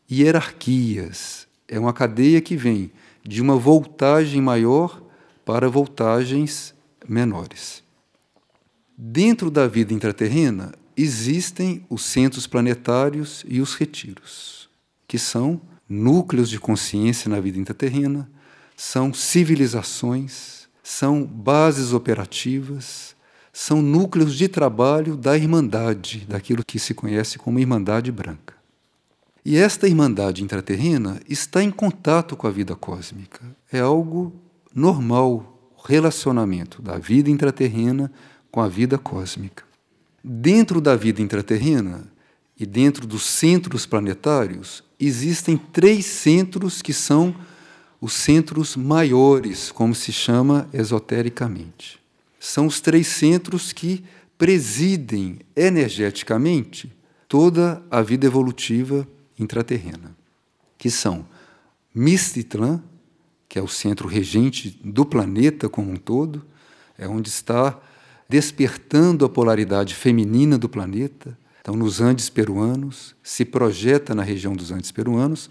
hierarquias. 0.09 1.47
É 1.67 1.79
uma 1.79 1.93
cadeia 1.93 2.39
que 2.41 2.55
vem 2.55 2.91
de 3.23 3.41
uma 3.41 3.57
voltagem 3.57 4.41
maior 4.41 5.01
para 5.43 5.69
voltagens 5.69 6.73
menores. 7.07 7.83
Dentro 8.97 9.51
da 9.51 9.67
vida 9.67 9.93
intraterrena 9.93 10.73
existem 10.95 11.85
os 11.89 12.03
centros 12.05 12.47
planetários 12.47 13.43
e 13.47 13.59
os 13.59 13.75
retiros, 13.75 14.69
que 15.07 15.19
são 15.19 15.59
núcleos 15.88 16.49
de 16.49 16.59
consciência 16.59 17.29
na 17.29 17.39
vida 17.39 17.59
intraterrena, 17.59 18.29
são 18.75 19.13
civilizações, 19.13 20.67
são 20.83 21.23
bases 21.23 21.93
operativas, 21.93 23.15
são 23.51 23.81
núcleos 23.81 24.35
de 24.35 24.47
trabalho 24.47 25.15
da 25.15 25.38
Irmandade, 25.38 26.25
daquilo 26.27 26.63
que 26.63 26.77
se 26.77 26.93
conhece 26.93 27.38
como 27.38 27.59
Irmandade 27.59 28.11
Branca. 28.11 28.53
E 29.45 29.57
esta 29.57 29.88
Irmandade 29.88 30.43
intraterrena 30.43 31.19
está 31.29 31.63
em 31.63 31.71
contato 31.71 32.35
com 32.35 32.47
a 32.47 32.51
vida 32.51 32.75
cósmica. 32.75 33.41
É 33.71 33.79
algo 33.79 34.33
normal, 34.73 35.71
o 35.77 35.88
relacionamento 35.88 36.81
da 36.81 36.97
vida 36.97 37.29
intraterrena 37.29 38.11
com 38.51 38.59
a 38.59 38.67
vida 38.67 38.97
cósmica. 38.97 39.63
Dentro 40.23 40.81
da 40.81 40.95
vida 40.95 41.21
intraterrena 41.21 42.07
e 42.59 42.65
dentro 42.65 43.05
dos 43.05 43.23
centros 43.23 43.85
planetários, 43.85 44.83
existem 44.99 45.57
três 45.57 46.05
centros 46.05 46.81
que 46.81 46.93
são 46.93 47.35
os 47.99 48.13
centros 48.13 48.75
maiores, 48.75 49.71
como 49.71 49.95
se 49.95 50.12
chama 50.12 50.69
esotericamente. 50.73 51.99
São 52.39 52.67
os 52.67 52.79
três 52.79 53.08
centros 53.08 53.71
que 53.73 54.03
presidem 54.38 55.39
energeticamente 55.55 56.91
toda 57.27 57.81
a 57.89 58.01
vida 58.01 58.25
evolutiva 58.25 59.08
intraterrena, 59.39 60.15
que 60.77 60.89
são 60.89 61.25
Mistitlan, 61.93 62.84
que 63.47 63.58
é 63.58 63.62
o 63.62 63.67
centro 63.67 64.08
regente 64.08 64.79
do 64.84 65.05
planeta 65.05 65.69
como 65.69 65.91
um 65.91 65.95
todo, 65.95 66.45
é 66.97 67.08
onde 67.08 67.29
está 67.29 67.79
despertando 68.27 69.23
a 69.23 69.29
polaridade 69.29 69.95
feminina 69.95 70.58
do 70.58 70.67
planeta. 70.67 71.38
Então, 71.62 71.75
nos 71.75 72.01
Andes 72.01 72.29
peruanos, 72.29 73.15
se 73.23 73.45
projeta 73.45 74.13
na 74.13 74.23
região 74.23 74.55
dos 74.55 74.71
Andes 74.71 74.91
peruanos, 74.91 75.49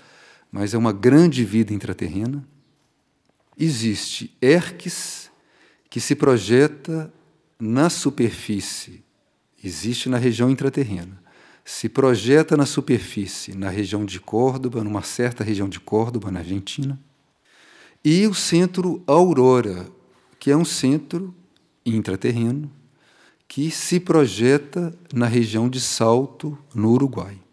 mas 0.54 0.72
é 0.72 0.78
uma 0.78 0.92
grande 0.92 1.44
vida 1.44 1.74
intraterrena. 1.74 2.46
Existe 3.58 4.32
Erques, 4.40 5.28
que 5.90 5.98
se 5.98 6.14
projeta 6.14 7.12
na 7.58 7.90
superfície, 7.90 9.02
existe 9.64 10.08
na 10.08 10.16
região 10.16 10.48
intraterrena. 10.48 11.20
Se 11.64 11.88
projeta 11.88 12.56
na 12.56 12.66
superfície, 12.66 13.52
na 13.56 13.68
região 13.68 14.04
de 14.04 14.20
Córdoba, 14.20 14.84
numa 14.84 15.02
certa 15.02 15.42
região 15.42 15.68
de 15.68 15.80
Córdoba, 15.80 16.30
na 16.30 16.38
Argentina. 16.38 17.00
E 18.04 18.24
o 18.28 18.32
centro 18.32 19.02
Aurora, 19.08 19.88
que 20.38 20.52
é 20.52 20.56
um 20.56 20.64
centro 20.64 21.34
intraterreno 21.84 22.70
que 23.48 23.72
se 23.72 23.98
projeta 23.98 24.96
na 25.12 25.26
região 25.26 25.68
de 25.68 25.80
Salto, 25.80 26.56
no 26.72 26.92
Uruguai. 26.92 27.43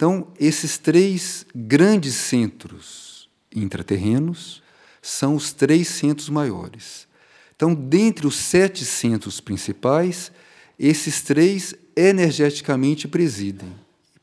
Então, 0.00 0.28
esses 0.40 0.78
três 0.78 1.44
grandes 1.54 2.14
centros 2.14 3.28
intraterrenos 3.54 4.62
são 5.02 5.34
os 5.34 5.52
três 5.52 5.88
centros 5.88 6.30
maiores. 6.30 7.06
Então, 7.54 7.74
dentre 7.74 8.26
os 8.26 8.34
sete 8.36 8.82
centros 8.86 9.42
principais, 9.42 10.32
esses 10.78 11.20
três 11.20 11.74
energeticamente 11.94 13.06
presidem. 13.06 13.70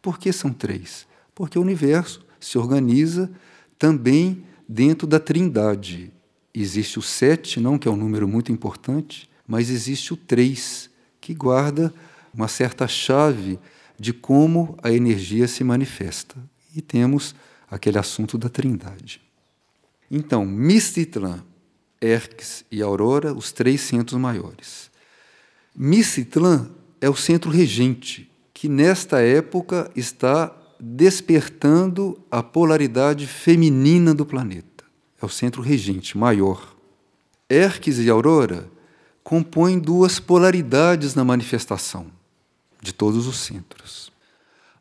Por 0.01 0.17
que 0.17 0.33
são 0.33 0.51
três? 0.51 1.05
Porque 1.35 1.59
o 1.59 1.61
universo 1.61 2.25
se 2.39 2.57
organiza 2.57 3.29
também 3.77 4.43
dentro 4.67 5.05
da 5.05 5.19
trindade. 5.19 6.11
Existe 6.55 6.97
o 6.97 7.03
sete, 7.03 7.59
não 7.59 7.77
que 7.77 7.87
é 7.87 7.91
um 7.91 7.95
número 7.95 8.27
muito 8.27 8.51
importante, 8.51 9.29
mas 9.47 9.69
existe 9.69 10.11
o 10.11 10.17
três, 10.17 10.89
que 11.21 11.35
guarda 11.35 11.93
uma 12.33 12.47
certa 12.47 12.87
chave 12.87 13.59
de 13.99 14.13
como 14.13 14.77
a 14.81 14.91
energia 14.91 15.47
se 15.47 15.63
manifesta. 15.63 16.35
E 16.75 16.81
temos 16.81 17.33
aquele 17.69 17.97
assunto 17.97 18.37
da 18.37 18.49
trindade. 18.49 19.21
Então, 20.09 20.45
Mistitlan, 20.45 21.43
Erques 21.99 22.63
e 22.71 22.81
Aurora, 22.81 23.33
os 23.33 23.51
três 23.51 23.81
centros 23.81 24.19
maiores. 24.19 24.91
Mistitlan 25.75 26.69
é 27.01 27.09
o 27.09 27.15
centro 27.15 27.49
regente, 27.49 28.29
que 28.53 28.69
nesta 28.69 29.21
época 29.21 29.91
está 29.95 30.55
despertando 30.79 32.19
a 32.29 32.41
polaridade 32.43 33.25
feminina 33.25 34.13
do 34.13 34.25
planeta. 34.25 34.85
É 35.21 35.25
o 35.25 35.29
centro 35.29 35.61
regente 35.61 36.17
maior. 36.17 36.75
Erques 37.49 37.97
e 37.97 38.09
Aurora 38.09 38.69
compõem 39.23 39.79
duas 39.79 40.19
polaridades 40.19 41.15
na 41.15 41.25
manifestação 41.25 42.16
de 42.81 42.93
todos 42.93 43.27
os 43.27 43.37
centros. 43.37 44.11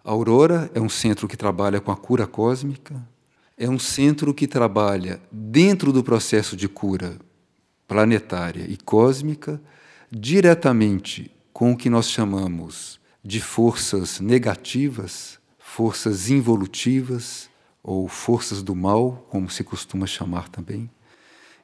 A 0.05 0.11
Aurora 0.11 0.71
é 0.75 0.81
um 0.81 0.89
centro 0.89 1.27
que 1.27 1.37
trabalha 1.37 1.81
com 1.81 1.91
a 1.91 1.97
cura 1.97 2.27
cósmica, 2.27 2.95
é 3.59 3.69
um 3.69 3.79
centro 3.79 4.35
que 4.35 4.47
trabalha 4.47 5.21
dentro 5.33 5.93
do 5.93 6.05
processo 6.05 6.57
de 6.57 6.69
cura 6.69 7.19
planetária 7.89 8.67
e 8.69 8.77
cósmica, 8.77 9.61
diretamente 10.11 11.31
com 11.53 11.73
o 11.73 11.77
que 11.77 11.89
nós 11.89 12.11
chamamos 12.11 13.01
de 13.25 13.41
forças 13.41 14.21
negativas, 14.21 15.39
forças 15.59 16.31
involutivas 16.31 17.49
ou 17.83 18.09
forças 18.09 18.63
do 18.63 18.75
mal, 18.75 19.27
como 19.31 19.51
se 19.51 19.65
costuma 19.65 20.07
chamar 20.07 20.49
também. 20.49 20.91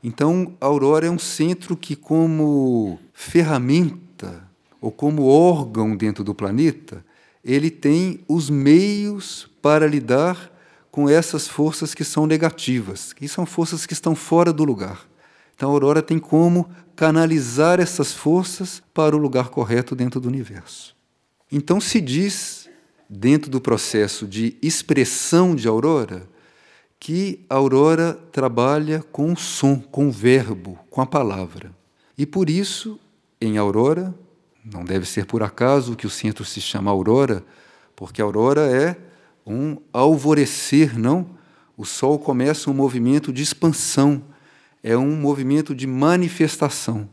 Então, 0.02 0.56
a 0.60 0.66
Aurora 0.66 1.06
é 1.06 1.10
um 1.10 1.18
centro 1.18 1.76
que, 1.76 1.94
como 1.94 2.98
ferramenta 3.12 4.50
ou 4.82 4.90
como 4.90 5.26
órgão 5.26 5.96
dentro 5.96 6.24
do 6.24 6.34
planeta, 6.34 7.04
ele 7.44 7.70
tem 7.70 8.20
os 8.28 8.50
meios 8.50 9.48
para 9.62 9.86
lidar 9.86 10.50
com 10.90 11.08
essas 11.08 11.46
forças 11.46 11.94
que 11.94 12.04
são 12.04 12.26
negativas, 12.26 13.12
que 13.12 13.26
são 13.28 13.46
forças 13.46 13.86
que 13.86 13.92
estão 13.92 14.14
fora 14.16 14.52
do 14.52 14.64
lugar. 14.64 15.08
Então 15.54 15.70
a 15.70 15.72
aurora 15.72 16.02
tem 16.02 16.18
como 16.18 16.68
canalizar 16.96 17.80
essas 17.80 18.12
forças 18.12 18.82
para 18.92 19.16
o 19.16 19.18
lugar 19.18 19.48
correto 19.48 19.94
dentro 19.94 20.20
do 20.20 20.28
universo. 20.28 20.94
Então 21.50 21.80
se 21.80 22.00
diz, 22.00 22.68
dentro 23.08 23.50
do 23.50 23.60
processo 23.60 24.26
de 24.26 24.56
expressão 24.60 25.54
de 25.54 25.68
aurora, 25.68 26.28
que 26.98 27.44
a 27.48 27.54
aurora 27.54 28.14
trabalha 28.32 29.02
com 29.12 29.32
o 29.32 29.36
som, 29.36 29.78
com 29.78 30.08
o 30.08 30.12
verbo, 30.12 30.78
com 30.90 31.00
a 31.00 31.06
palavra. 31.06 31.72
E 32.18 32.26
por 32.26 32.50
isso, 32.50 32.98
em 33.40 33.58
aurora, 33.58 34.14
não 34.64 34.84
deve 34.84 35.06
ser 35.06 35.26
por 35.26 35.42
acaso 35.42 35.96
que 35.96 36.06
o 36.06 36.10
centro 36.10 36.44
se 36.44 36.60
chama 36.60 36.90
aurora, 36.90 37.44
porque 37.96 38.22
aurora 38.22 38.60
é 38.62 38.96
um 39.46 39.76
alvorecer, 39.92 40.98
não? 40.98 41.26
O 41.76 41.84
sol 41.84 42.18
começa 42.18 42.70
um 42.70 42.74
movimento 42.74 43.32
de 43.32 43.42
expansão, 43.42 44.22
é 44.82 44.96
um 44.96 45.16
movimento 45.16 45.74
de 45.74 45.86
manifestação. 45.86 47.08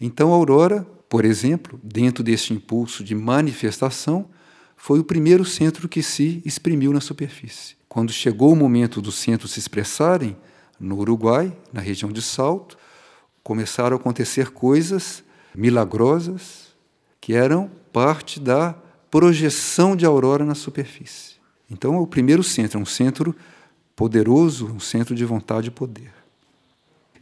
Então, 0.00 0.32
a 0.32 0.36
aurora, 0.36 0.86
por 1.08 1.24
exemplo, 1.24 1.80
dentro 1.82 2.22
desse 2.22 2.52
impulso 2.52 3.02
de 3.02 3.14
manifestação, 3.14 4.28
foi 4.76 4.98
o 4.98 5.04
primeiro 5.04 5.44
centro 5.44 5.88
que 5.88 6.02
se 6.02 6.42
exprimiu 6.44 6.92
na 6.92 7.00
superfície. 7.00 7.76
Quando 7.88 8.12
chegou 8.12 8.52
o 8.52 8.56
momento 8.56 9.00
dos 9.00 9.16
centros 9.16 9.52
se 9.52 9.58
expressarem, 9.58 10.36
no 10.78 10.96
Uruguai, 10.98 11.54
na 11.72 11.80
região 11.80 12.10
de 12.10 12.22
Salto, 12.22 12.78
começaram 13.42 13.96
a 13.96 14.00
acontecer 14.00 14.50
coisas 14.50 15.22
milagrosas 15.54 16.69
que 17.20 17.34
eram 17.34 17.70
parte 17.92 18.40
da 18.40 18.74
projeção 19.10 19.94
de 19.94 20.06
aurora 20.06 20.44
na 20.44 20.54
superfície. 20.54 21.34
Então, 21.70 21.98
o 21.98 22.06
primeiro 22.06 22.42
centro 22.42 22.78
é 22.78 22.82
um 22.82 22.86
centro 22.86 23.34
poderoso, 23.94 24.66
um 24.66 24.80
centro 24.80 25.14
de 25.14 25.24
vontade 25.24 25.68
e 25.68 25.70
poder. 25.70 26.12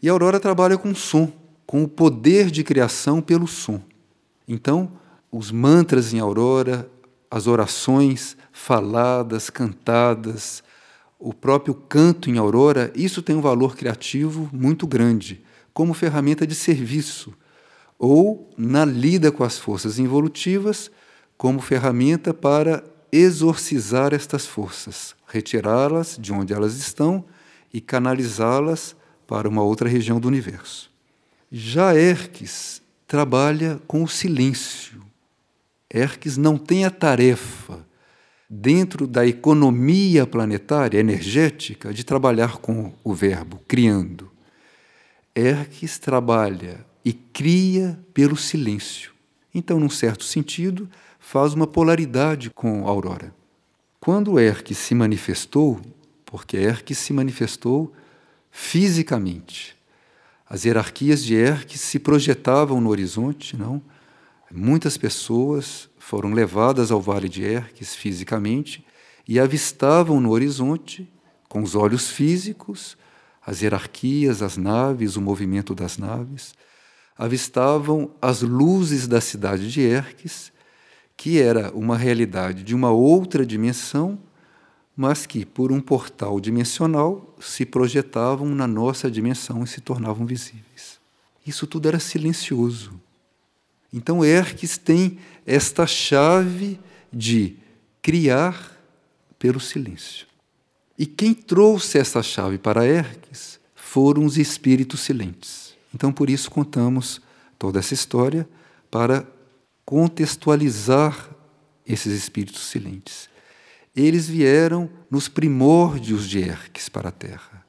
E 0.01 0.09
a 0.09 0.13
aurora 0.13 0.39
trabalha 0.39 0.79
com 0.79 0.95
som, 0.95 1.33
com 1.67 1.83
o 1.83 1.89
poder 1.89 2.51
de 2.51 2.63
criação 2.63 3.21
pelo 3.21 3.47
som. 3.47 3.81
Então, 4.47 4.93
os 5.31 5.51
mantras 5.51 6.15
em 6.15 6.21
aurora, 6.21 6.89
as 7.31 7.47
orações 7.47 8.37
faladas, 8.53 9.51
cantadas, 9.51 10.63
o 11.19 11.35
próprio 11.35 11.75
canto 11.75 12.31
em 12.31 12.39
aurora, 12.39 12.93
isso 12.95 13.21
tem 13.21 13.35
um 13.35 13.41
valor 13.41 13.77
criativo 13.77 14.49
muito 14.53 14.87
grande, 14.87 15.43
como 15.75 15.93
ferramenta 15.93 16.47
de 16.47 16.55
serviço, 16.55 17.35
ou 17.99 18.49
na 18.57 18.85
lida 18.85 19.33
com 19.33 19.43
as 19.43 19.59
forças 19.59 19.99
involutivas, 19.99 20.91
como 21.37 21.61
ferramenta 21.61 22.33
para 22.33 22.85
exorcizar 23.11 24.15
estas 24.15 24.47
forças, 24.47 25.15
retirá-las 25.27 26.17
de 26.21 26.33
onde 26.33 26.53
elas 26.53 26.77
estão 26.77 27.25
e 27.73 27.81
canalizá-las 27.81 28.95
para 29.27 29.49
uma 29.49 29.63
outra 29.63 29.89
região 29.89 30.21
do 30.21 30.29
universo. 30.29 30.91
Já 31.51 31.95
Erques 31.95 32.83
trabalha 33.07 33.81
com 33.87 34.03
o 34.03 34.09
silêncio. 34.09 35.03
Erques 35.93 36.37
não 36.37 36.59
tem 36.59 36.85
a 36.85 36.91
tarefa 36.91 37.87
dentro 38.49 39.07
da 39.07 39.27
economia 39.27 40.27
planetária 40.27 40.99
energética 40.99 41.93
de 41.93 42.05
trabalhar 42.05 42.59
com 42.59 42.93
o 43.03 43.15
verbo, 43.15 43.61
criando. 43.67 44.31
Erques 45.35 45.99
trabalha 45.99 46.85
e 47.09 47.15
cria 47.15 47.99
pelo 48.13 48.37
silêncio. 48.37 49.15
Então, 49.55 49.81
num 49.81 49.89
certo 49.89 50.25
sentido, 50.25 50.87
faz 51.19 51.55
uma 51.55 51.67
polaridade 51.67 52.51
com 52.51 52.87
a 52.87 52.91
aurora. 52.91 53.35
Quando 53.99 54.39
Erques 54.39 54.77
se 54.77 54.95
manifestou, 54.95 55.81
porque 56.27 56.59
Erques 56.59 56.99
se 56.99 57.15
manifestou 57.15 57.95
fisicamente, 58.51 59.75
as 60.47 60.67
hierarquias 60.67 61.25
de 61.25 61.35
Erques 61.35 61.81
se 61.81 61.99
projetavam 61.99 62.79
no 62.79 62.91
horizonte, 62.91 63.57
não? 63.57 63.81
Muitas 64.53 64.99
pessoas 64.99 65.89
foram 65.99 66.35
levadas 66.35 66.91
ao 66.91 67.01
vale 67.01 67.27
de 67.27 67.43
Erques 67.43 67.95
fisicamente 67.95 68.85
e 69.27 69.41
avistavam 69.41 70.21
no 70.21 70.31
horizonte, 70.31 71.11
com 71.49 71.63
os 71.63 71.75
olhos 71.75 72.11
físicos, 72.11 72.99
as 73.41 73.63
hierarquias, 73.63 74.43
as 74.43 74.59
naves, 74.59 75.17
o 75.17 75.23
movimento 75.23 75.75
das 75.75 75.97
naves, 75.97 76.53
avistavam 77.19 78.11
as 78.23 78.43
luzes 78.43 79.09
da 79.09 79.21
cidade 79.21 79.71
de 79.71 79.81
Erques, 79.81 80.53
que 81.17 81.41
era 81.41 81.73
uma 81.73 81.97
realidade 81.97 82.63
de 82.63 82.77
uma 82.77 82.93
outra 82.93 83.45
dimensão, 83.45 84.17
mas 84.97 85.27
que, 85.27 85.45
por 85.45 85.73
um 85.73 85.81
portal 85.81 86.39
dimensional, 86.39 87.35
se 87.41 87.67
projetavam 87.67 88.55
na 88.55 88.69
nossa 88.69 89.11
dimensão 89.11 89.65
e 89.65 89.67
se 89.67 89.81
tornavam 89.81 90.25
visíveis. 90.25 91.01
Isso 91.45 91.67
tudo 91.67 91.89
era 91.89 91.99
silencioso. 91.99 92.93
Então, 93.93 94.25
Erques 94.25 94.79
tem 94.79 95.19
esta 95.45 95.87
chave 95.87 96.79
de 97.13 97.57
criar 98.01 98.77
pelo 99.39 99.59
silêncio. 99.59 100.27
E 100.97 101.07
quem 101.07 101.33
trouxe 101.33 101.99
essa 101.99 102.23
chave 102.23 102.59
para 102.59 102.87
Erques 102.87 103.59
foram 103.75 104.25
os 104.25 104.37
espíritos 104.37 105.01
silentes. 105.01 105.68
Então, 105.95 106.13
por 106.13 106.29
isso, 106.29 106.51
contamos 106.51 107.21
toda 107.59 107.79
essa 107.79 107.95
história 107.95 108.49
para 108.91 109.27
contextualizar 109.85 111.31
esses 111.87 112.13
espíritos 112.13 112.67
silentes. 112.67 113.29
Eles 113.97 114.29
vieram 114.29 114.89
nos 115.11 115.29
primórdios 115.29 116.29
de 116.29 116.41
Erques 116.41 116.89
para 116.89 117.09
a 117.09 117.13
Terra, 117.13 117.65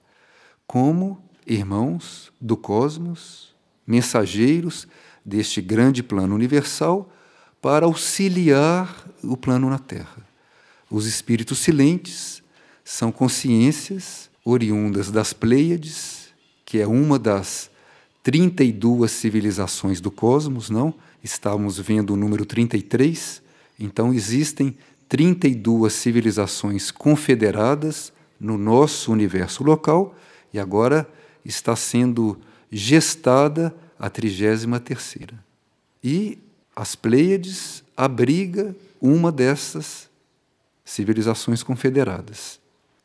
como 0.68 1.24
irmãos 1.48 2.32
do 2.40 2.56
cosmos, 2.56 3.56
mensageiros 3.88 4.88
deste 5.26 5.62
grande 5.62 6.04
plano 6.04 6.36
universal 6.36 7.12
para 7.62 7.86
auxiliar 7.86 9.08
o 9.24 9.36
plano 9.36 9.70
na 9.70 9.80
Terra. 9.80 10.28
Os 10.90 11.06
espíritos 11.06 11.60
silentes 11.60 12.44
são 12.84 13.12
consciências 13.12 14.30
oriundas 14.44 15.12
das 15.12 15.34
Pleiades, 15.34 16.30
que 16.66 16.80
é 16.80 16.88
uma 16.88 17.18
das 17.18 17.69
32 18.30 19.10
civilizações 19.10 20.00
do 20.00 20.12
cosmos, 20.12 20.70
não? 20.70 20.94
Estamos 21.24 21.80
vendo 21.80 22.14
o 22.14 22.16
número 22.16 22.46
33, 22.46 23.42
então 23.80 24.14
existem 24.14 24.78
32 25.08 25.92
civilizações 25.92 26.92
confederadas 26.92 28.14
no 28.40 28.56
nosso 28.56 29.12
universo 29.12 29.64
local 29.64 30.16
e 30.54 30.60
agora 30.60 31.10
está 31.44 31.76
sendo 31.76 32.38
gestada 32.72 33.76
a 33.98 34.12
trigésima 34.12 34.80
terceira. 34.80 35.34
E 36.04 36.38
as 36.76 36.96
Pleiades 36.96 37.84
abriga 37.98 38.76
uma 39.02 39.32
dessas 39.32 40.08
civilizações 40.86 41.64
confederadas. 41.64 42.60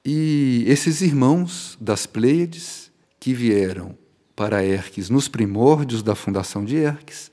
E 0.05 0.65
esses 0.67 1.01
irmãos 1.01 1.79
das 1.81 2.05
Pleiades, 2.05 2.91
que 3.19 3.33
vieram 3.33 4.04
para 4.35 4.65
Erques 4.65 5.09
nos 5.09 5.29
primórdios 5.29 6.03
da 6.03 6.15
fundação 6.15 6.65
de 6.65 6.77
Erques, 6.77 7.31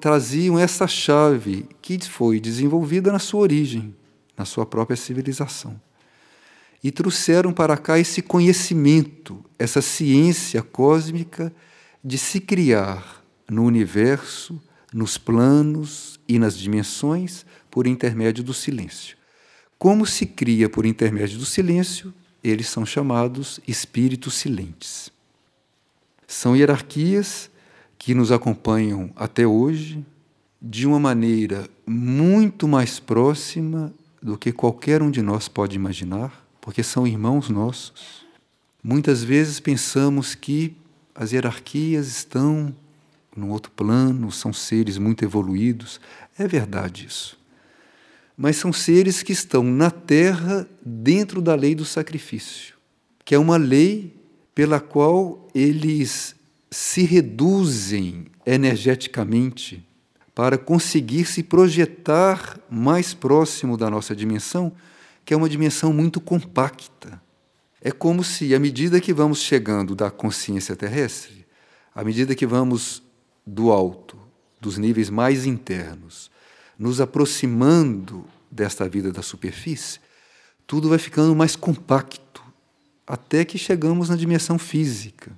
traziam 0.00 0.58
essa 0.58 0.86
chave 0.86 1.66
que 1.82 1.98
foi 1.98 2.40
desenvolvida 2.40 3.12
na 3.12 3.18
sua 3.18 3.40
origem, 3.40 3.94
na 4.36 4.44
sua 4.44 4.64
própria 4.64 4.96
civilização. 4.96 5.80
E 6.82 6.90
trouxeram 6.90 7.52
para 7.52 7.76
cá 7.76 7.98
esse 7.98 8.22
conhecimento, 8.22 9.44
essa 9.58 9.82
ciência 9.82 10.62
cósmica 10.62 11.52
de 12.02 12.16
se 12.16 12.40
criar 12.40 13.22
no 13.50 13.64
universo, 13.64 14.60
nos 14.92 15.18
planos 15.18 16.18
e 16.26 16.38
nas 16.38 16.56
dimensões 16.56 17.44
por 17.70 17.86
intermédio 17.86 18.42
do 18.42 18.54
silêncio. 18.54 19.16
Como 19.78 20.06
se 20.06 20.24
cria 20.24 20.68
por 20.68 20.86
intermédio 20.86 21.38
do 21.38 21.44
silêncio, 21.44 22.12
eles 22.42 22.68
são 22.68 22.86
chamados 22.86 23.60
espíritos 23.68 24.34
silentes. 24.34 25.12
São 26.30 26.54
hierarquias 26.54 27.50
que 27.98 28.14
nos 28.14 28.30
acompanham 28.30 29.10
até 29.16 29.44
hoje 29.44 30.06
de 30.62 30.86
uma 30.86 31.00
maneira 31.00 31.68
muito 31.84 32.68
mais 32.68 33.00
próxima 33.00 33.92
do 34.22 34.38
que 34.38 34.52
qualquer 34.52 35.02
um 35.02 35.10
de 35.10 35.22
nós 35.22 35.48
pode 35.48 35.74
imaginar, 35.74 36.46
porque 36.60 36.84
são 36.84 37.04
irmãos 37.04 37.50
nossos. 37.50 38.24
Muitas 38.80 39.24
vezes 39.24 39.58
pensamos 39.58 40.36
que 40.36 40.76
as 41.16 41.32
hierarquias 41.32 42.06
estão 42.06 42.72
num 43.36 43.50
outro 43.50 43.72
plano, 43.72 44.30
são 44.30 44.52
seres 44.52 44.98
muito 44.98 45.24
evoluídos. 45.24 46.00
É 46.38 46.46
verdade 46.46 47.06
isso. 47.08 47.36
Mas 48.36 48.54
são 48.54 48.72
seres 48.72 49.20
que 49.24 49.32
estão 49.32 49.64
na 49.64 49.90
Terra 49.90 50.64
dentro 50.80 51.42
da 51.42 51.56
lei 51.56 51.74
do 51.74 51.84
sacrifício, 51.84 52.76
que 53.24 53.34
é 53.34 53.38
uma 53.38 53.56
lei 53.56 54.19
pela 54.60 54.78
qual 54.78 55.48
eles 55.54 56.36
se 56.70 57.02
reduzem 57.02 58.26
energeticamente 58.44 59.82
para 60.34 60.58
conseguir 60.58 61.24
se 61.24 61.42
projetar 61.42 62.60
mais 62.68 63.14
próximo 63.14 63.74
da 63.74 63.88
nossa 63.88 64.14
dimensão, 64.14 64.70
que 65.24 65.32
é 65.32 65.36
uma 65.38 65.48
dimensão 65.48 65.94
muito 65.94 66.20
compacta. 66.20 67.22
É 67.80 67.90
como 67.90 68.22
se, 68.22 68.54
à 68.54 68.60
medida 68.60 69.00
que 69.00 69.14
vamos 69.14 69.38
chegando 69.38 69.94
da 69.94 70.10
consciência 70.10 70.76
terrestre, 70.76 71.46
à 71.94 72.04
medida 72.04 72.34
que 72.34 72.46
vamos 72.46 73.02
do 73.46 73.72
alto, 73.72 74.18
dos 74.60 74.76
níveis 74.76 75.08
mais 75.08 75.46
internos, 75.46 76.30
nos 76.78 77.00
aproximando 77.00 78.26
desta 78.50 78.86
vida 78.86 79.10
da 79.10 79.22
superfície, 79.22 80.00
tudo 80.66 80.90
vai 80.90 80.98
ficando 80.98 81.34
mais 81.34 81.56
compacto, 81.56 82.29
até 83.10 83.44
que 83.44 83.58
chegamos 83.58 84.08
na 84.08 84.14
dimensão 84.14 84.56
física, 84.56 85.36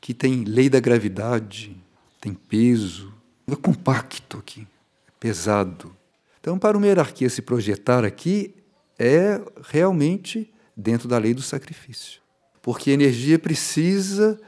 que 0.00 0.14
tem 0.14 0.42
lei 0.42 0.70
da 0.70 0.80
gravidade, 0.80 1.76
tem 2.18 2.32
peso, 2.32 3.12
é 3.46 3.54
compacto 3.54 4.38
aqui, 4.38 4.66
é 5.06 5.10
pesado. 5.20 5.94
Então, 6.40 6.58
para 6.58 6.78
uma 6.78 6.86
hierarquia 6.86 7.28
se 7.28 7.42
projetar 7.42 8.06
aqui, 8.06 8.54
é 8.98 9.38
realmente 9.64 10.50
dentro 10.74 11.06
da 11.06 11.18
lei 11.18 11.34
do 11.34 11.42
sacrifício. 11.42 12.22
Porque 12.62 12.90
a 12.90 12.94
energia 12.94 13.38
precisa 13.38 14.40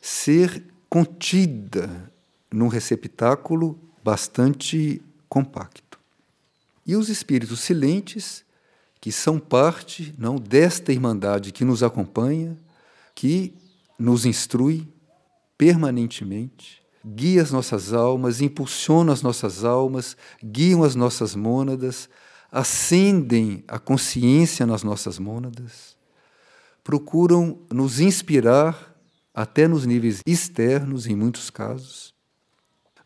ser 0.00 0.64
contida 0.88 2.10
num 2.50 2.68
receptáculo 2.68 3.78
bastante 4.02 5.02
compacto. 5.28 6.00
E 6.86 6.96
os 6.96 7.10
espíritos 7.10 7.60
silentes, 7.60 8.46
que 9.00 9.12
são 9.12 9.38
parte 9.38 10.14
não 10.18 10.36
desta 10.36 10.92
irmandade 10.92 11.52
que 11.52 11.64
nos 11.64 11.82
acompanha, 11.82 12.56
que 13.14 13.54
nos 13.98 14.24
instrui 14.24 14.88
permanentemente, 15.56 16.82
guia 17.04 17.42
as 17.42 17.50
nossas 17.50 17.92
almas, 17.92 18.40
impulsiona 18.40 19.12
as 19.12 19.22
nossas 19.22 19.64
almas, 19.64 20.16
guiam 20.42 20.84
as 20.84 20.94
nossas 20.94 21.34
mônadas, 21.34 22.08
acendem 22.50 23.64
a 23.68 23.78
consciência 23.78 24.64
nas 24.66 24.82
nossas 24.82 25.18
mônadas, 25.18 25.96
procuram 26.82 27.58
nos 27.70 28.00
inspirar 28.00 28.94
até 29.34 29.68
nos 29.68 29.84
níveis 29.86 30.22
externos, 30.26 31.06
em 31.06 31.14
muitos 31.14 31.50
casos. 31.50 32.14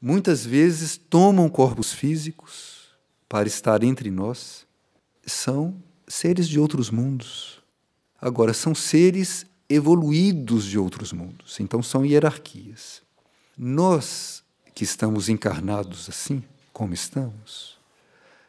Muitas 0.01 0.45
vezes 0.45 0.97
tomam 0.97 1.49
corpos 1.49 1.93
físicos 1.93 2.88
para 3.28 3.47
estar 3.47 3.82
entre 3.82 4.11
nós. 4.11 4.66
São 5.25 5.83
seres 6.07 6.49
de 6.49 6.59
outros 6.59 6.91
mundos. 6.91 7.62
Agora, 8.20 8.53
são 8.53 8.75
seres 8.75 9.47
evoluídos 9.68 10.64
de 10.64 10.79
outros 10.79 11.12
mundos, 11.12 11.59
então 11.59 11.83
são 11.83 12.05
hierarquias. 12.05 13.03
Nós 13.57 14.43
que 14.75 14.85
estamos 14.85 15.29
encarnados 15.29 16.09
assim, 16.09 16.43
como 16.73 16.95
estamos, 16.95 17.79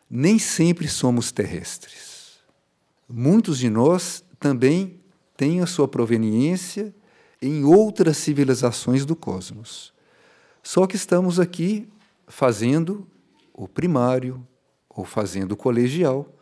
nem 0.09 0.37
sempre 0.37 0.87
somos 0.87 1.31
terrestres. 1.31 2.37
Muitos 3.07 3.57
de 3.57 3.69
nós 3.69 4.23
também 4.39 4.99
têm 5.35 5.61
a 5.61 5.65
sua 5.65 5.87
proveniência 5.87 6.93
em 7.41 7.63
outras 7.63 8.17
civilizações 8.17 9.05
do 9.05 9.15
cosmos. 9.15 9.93
Só 10.61 10.87
que 10.87 10.95
estamos 10.95 11.39
aqui 11.39 11.89
fazendo 12.27 13.07
o 13.53 13.67
primário 13.67 14.45
ou 14.89 15.03
fazendo 15.03 15.51
o 15.51 15.57
colegial, 15.57 16.32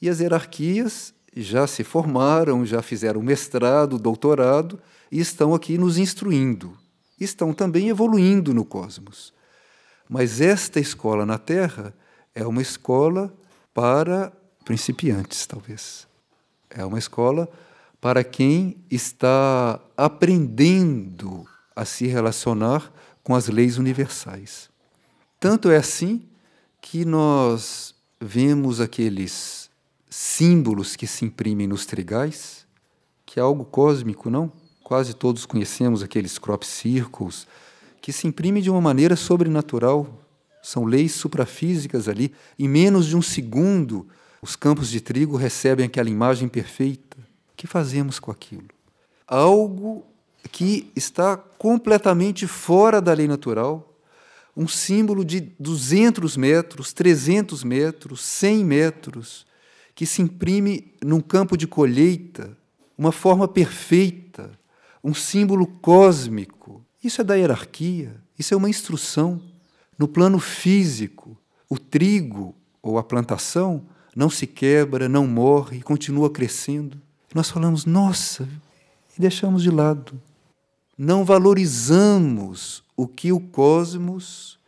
e 0.00 0.08
as 0.08 0.20
hierarquias 0.20 1.14
já 1.36 1.66
se 1.66 1.84
formaram, 1.84 2.64
já 2.64 2.80
fizeram 2.80 3.22
mestrado, 3.22 3.98
doutorado 3.98 4.78
e 5.10 5.20
estão 5.20 5.54
aqui 5.54 5.76
nos 5.76 5.98
instruindo. 5.98 6.76
Estão 7.20 7.52
também 7.52 7.88
evoluindo 7.88 8.54
no 8.54 8.64
cosmos. 8.64 9.32
Mas 10.08 10.40
esta 10.40 10.80
escola 10.80 11.26
na 11.26 11.38
Terra 11.38 11.94
é 12.34 12.46
uma 12.46 12.62
escola 12.62 13.32
para 13.74 14.32
principiantes, 14.64 15.46
talvez. 15.46 16.06
É 16.70 16.84
uma 16.84 16.98
escola 16.98 17.48
para 18.00 18.22
quem 18.22 18.76
está 18.90 19.80
aprendendo 19.96 21.46
a 21.74 21.84
se 21.84 22.06
relacionar 22.06 22.92
com 23.22 23.34
as 23.34 23.48
leis 23.48 23.78
universais. 23.78 24.70
Tanto 25.40 25.70
é 25.70 25.76
assim 25.76 26.22
que 26.80 27.04
nós 27.04 27.94
vemos 28.20 28.80
aqueles 28.80 29.65
símbolos 30.08 30.96
que 30.96 31.06
se 31.06 31.24
imprimem 31.24 31.66
nos 31.66 31.86
trigais, 31.86 32.66
que 33.24 33.40
é 33.40 33.42
algo 33.42 33.64
cósmico, 33.64 34.30
não? 34.30 34.52
Quase 34.82 35.14
todos 35.14 35.44
conhecemos 35.44 36.02
aqueles 36.02 36.38
crop 36.38 36.64
circles 36.64 37.46
que 38.00 38.12
se 38.12 38.26
imprimem 38.28 38.62
de 38.62 38.70
uma 38.70 38.80
maneira 38.80 39.16
sobrenatural. 39.16 40.06
São 40.62 40.84
leis 40.84 41.12
suprafísicas 41.12 42.08
ali. 42.08 42.32
Em 42.56 42.68
menos 42.68 43.06
de 43.06 43.16
um 43.16 43.22
segundo, 43.22 44.06
os 44.40 44.54
campos 44.54 44.88
de 44.88 45.00
trigo 45.00 45.36
recebem 45.36 45.86
aquela 45.86 46.08
imagem 46.08 46.48
perfeita. 46.48 47.16
O 47.52 47.56
que 47.56 47.66
fazemos 47.66 48.20
com 48.20 48.30
aquilo? 48.30 48.68
Algo 49.26 50.04
que 50.52 50.90
está 50.94 51.36
completamente 51.36 52.46
fora 52.46 53.00
da 53.00 53.12
lei 53.12 53.26
natural, 53.26 53.92
um 54.56 54.68
símbolo 54.68 55.24
de 55.24 55.40
200 55.58 56.36
metros, 56.36 56.92
300 56.92 57.64
metros, 57.64 58.24
100 58.24 58.64
metros, 58.64 59.46
que 59.96 60.04
se 60.04 60.20
imprime 60.20 60.92
num 61.02 61.20
campo 61.20 61.56
de 61.56 61.66
colheita, 61.66 62.54
uma 62.98 63.10
forma 63.10 63.48
perfeita, 63.48 64.50
um 65.02 65.14
símbolo 65.14 65.66
cósmico. 65.66 66.84
Isso 67.02 67.22
é 67.22 67.24
da 67.24 67.34
hierarquia, 67.34 68.14
isso 68.38 68.52
é 68.52 68.56
uma 68.56 68.68
instrução. 68.68 69.40
No 69.98 70.06
plano 70.06 70.38
físico, 70.38 71.34
o 71.66 71.78
trigo 71.78 72.54
ou 72.82 72.98
a 72.98 73.02
plantação 73.02 73.86
não 74.14 74.28
se 74.28 74.46
quebra, 74.46 75.08
não 75.08 75.26
morre, 75.26 75.80
continua 75.80 76.28
crescendo. 76.28 77.00
Nós 77.34 77.50
falamos, 77.50 77.86
nossa, 77.86 78.46
e 79.16 79.20
deixamos 79.20 79.62
de 79.62 79.70
lado. 79.70 80.20
Não 80.96 81.24
valorizamos 81.24 82.82
o 82.94 83.08
que 83.08 83.32
o 83.32 83.40
cosmos, 83.40 84.58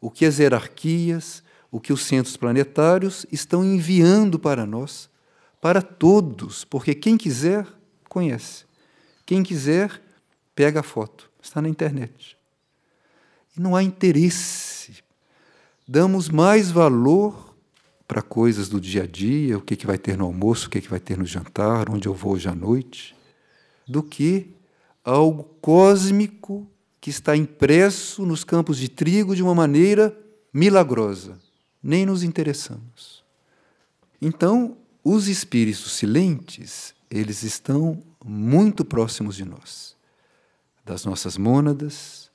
o 0.00 0.10
que 0.10 0.24
as 0.24 0.38
hierarquias, 0.38 1.42
o 1.70 1.80
que 1.80 1.92
os 1.92 2.04
centros 2.04 2.36
planetários 2.36 3.26
estão 3.30 3.64
enviando 3.64 4.38
para 4.38 4.64
nós, 4.64 5.10
para 5.60 5.82
todos, 5.82 6.64
porque 6.64 6.94
quem 6.94 7.16
quiser, 7.16 7.66
conhece. 8.08 8.64
Quem 9.26 9.42
quiser, 9.42 10.00
pega 10.54 10.80
a 10.80 10.82
foto, 10.82 11.30
está 11.42 11.60
na 11.60 11.68
internet. 11.68 12.36
E 13.56 13.60
não 13.60 13.76
há 13.76 13.82
interesse. 13.82 15.02
Damos 15.86 16.28
mais 16.28 16.70
valor 16.70 17.54
para 18.06 18.22
coisas 18.22 18.68
do 18.68 18.80
dia 18.80 19.02
a 19.02 19.06
dia, 19.06 19.58
o 19.58 19.60
que, 19.60 19.76
que 19.76 19.86
vai 19.86 19.98
ter 19.98 20.16
no 20.16 20.24
almoço, 20.24 20.66
o 20.66 20.70
que, 20.70 20.80
que 20.80 20.88
vai 20.88 21.00
ter 21.00 21.18
no 21.18 21.26
jantar, 21.26 21.90
onde 21.90 22.08
eu 22.08 22.14
vou 22.14 22.32
hoje 22.32 22.48
à 22.48 22.54
noite, 22.54 23.14
do 23.86 24.02
que 24.02 24.54
algo 25.04 25.44
cósmico 25.60 26.66
que 27.00 27.10
está 27.10 27.36
impresso 27.36 28.24
nos 28.24 28.44
campos 28.44 28.78
de 28.78 28.88
trigo 28.88 29.36
de 29.36 29.42
uma 29.42 29.54
maneira 29.54 30.16
milagrosa. 30.52 31.38
Nem 31.88 32.04
nos 32.04 32.22
interessamos. 32.22 33.24
Então, 34.20 34.76
os 35.02 35.26
espíritos 35.26 35.92
silentes, 35.92 36.94
eles 37.10 37.42
estão 37.42 38.02
muito 38.22 38.84
próximos 38.84 39.36
de 39.36 39.46
nós, 39.46 39.96
das 40.84 41.06
nossas 41.06 41.38
mônadas, 41.38 42.30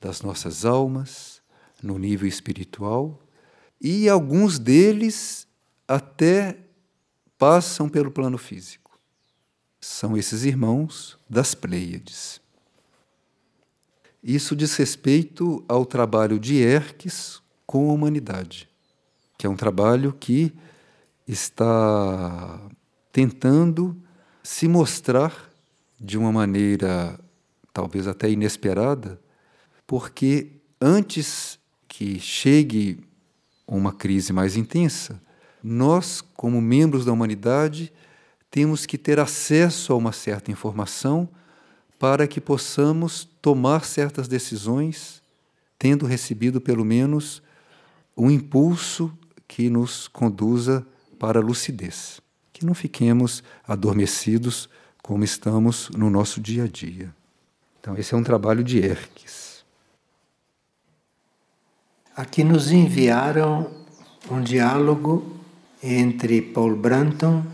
das 0.00 0.22
nossas 0.22 0.64
almas, 0.64 1.42
no 1.82 1.98
nível 1.98 2.26
espiritual 2.26 3.20
e 3.78 4.08
alguns 4.08 4.58
deles 4.58 5.46
até 5.86 6.58
passam 7.36 7.90
pelo 7.90 8.10
plano 8.10 8.38
físico. 8.38 8.98
São 9.78 10.16
esses 10.16 10.42
irmãos 10.42 11.18
das 11.28 11.54
Pleiades. 11.54 12.40
Isso 14.22 14.56
diz 14.56 14.74
respeito 14.74 15.62
ao 15.68 15.84
trabalho 15.84 16.38
de 16.40 16.62
Erques 16.62 17.42
com 17.66 17.90
a 17.90 17.92
humanidade, 17.92 18.70
é 19.46 19.48
um 19.48 19.56
trabalho 19.56 20.12
que 20.12 20.52
está 21.26 22.60
tentando 23.12 23.96
se 24.42 24.68
mostrar 24.68 25.50
de 25.98 26.18
uma 26.18 26.30
maneira 26.30 27.18
talvez 27.72 28.06
até 28.06 28.30
inesperada, 28.30 29.20
porque 29.86 30.52
antes 30.80 31.58
que 31.88 32.18
chegue 32.20 33.00
uma 33.66 33.92
crise 33.92 34.32
mais 34.32 34.56
intensa, 34.56 35.20
nós, 35.62 36.20
como 36.20 36.60
membros 36.60 37.04
da 37.04 37.12
humanidade, 37.12 37.92
temos 38.50 38.86
que 38.86 38.96
ter 38.96 39.18
acesso 39.18 39.92
a 39.92 39.96
uma 39.96 40.12
certa 40.12 40.50
informação 40.50 41.28
para 41.98 42.26
que 42.26 42.40
possamos 42.40 43.28
tomar 43.40 43.84
certas 43.84 44.28
decisões, 44.28 45.22
tendo 45.78 46.06
recebido 46.06 46.60
pelo 46.60 46.84
menos 46.84 47.42
um 48.16 48.30
impulso 48.30 49.12
que 49.46 49.70
nos 49.70 50.08
conduza 50.08 50.86
para 51.18 51.40
a 51.40 51.42
lucidez, 51.42 52.20
que 52.52 52.64
não 52.64 52.74
fiquemos 52.74 53.42
adormecidos 53.66 54.68
como 55.02 55.24
estamos 55.24 55.88
no 55.90 56.10
nosso 56.10 56.40
dia 56.40 56.64
a 56.64 56.68
dia. 56.68 57.14
Então, 57.80 57.96
esse 57.96 58.12
é 58.14 58.16
um 58.16 58.22
trabalho 58.22 58.64
de 58.64 58.78
Erques. 58.78 59.64
Aqui 62.16 62.42
nos 62.42 62.72
enviaram 62.72 63.70
um 64.30 64.40
diálogo 64.40 65.36
entre 65.82 66.42
Paul 66.42 66.74
Branton, 66.74 67.44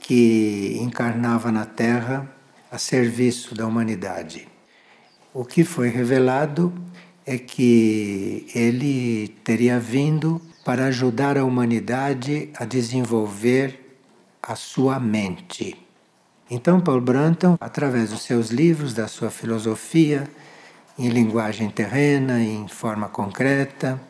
que 0.00 0.78
encarnava 0.80 1.50
na 1.50 1.64
Terra 1.64 2.30
a 2.70 2.78
serviço 2.78 3.54
da 3.54 3.66
humanidade. 3.66 4.46
O 5.32 5.44
que 5.44 5.64
foi 5.64 5.88
revelado 5.88 6.72
é 7.26 7.38
que 7.38 8.46
ele 8.54 9.28
teria 9.42 9.80
vindo 9.80 10.40
para 10.64 10.86
ajudar 10.86 11.36
a 11.36 11.44
humanidade 11.44 12.48
a 12.56 12.64
desenvolver 12.64 13.98
a 14.42 14.56
sua 14.56 14.98
mente. 14.98 15.76
Então, 16.50 16.80
Paul 16.80 17.00
Branton, 17.00 17.56
através 17.60 18.10
dos 18.10 18.22
seus 18.22 18.50
livros, 18.50 18.94
da 18.94 19.08
sua 19.08 19.30
filosofia, 19.30 20.28
em 20.98 21.08
linguagem 21.08 21.70
terrena, 21.70 22.40
em 22.40 22.68
forma 22.68 23.08
concreta, 23.08 24.00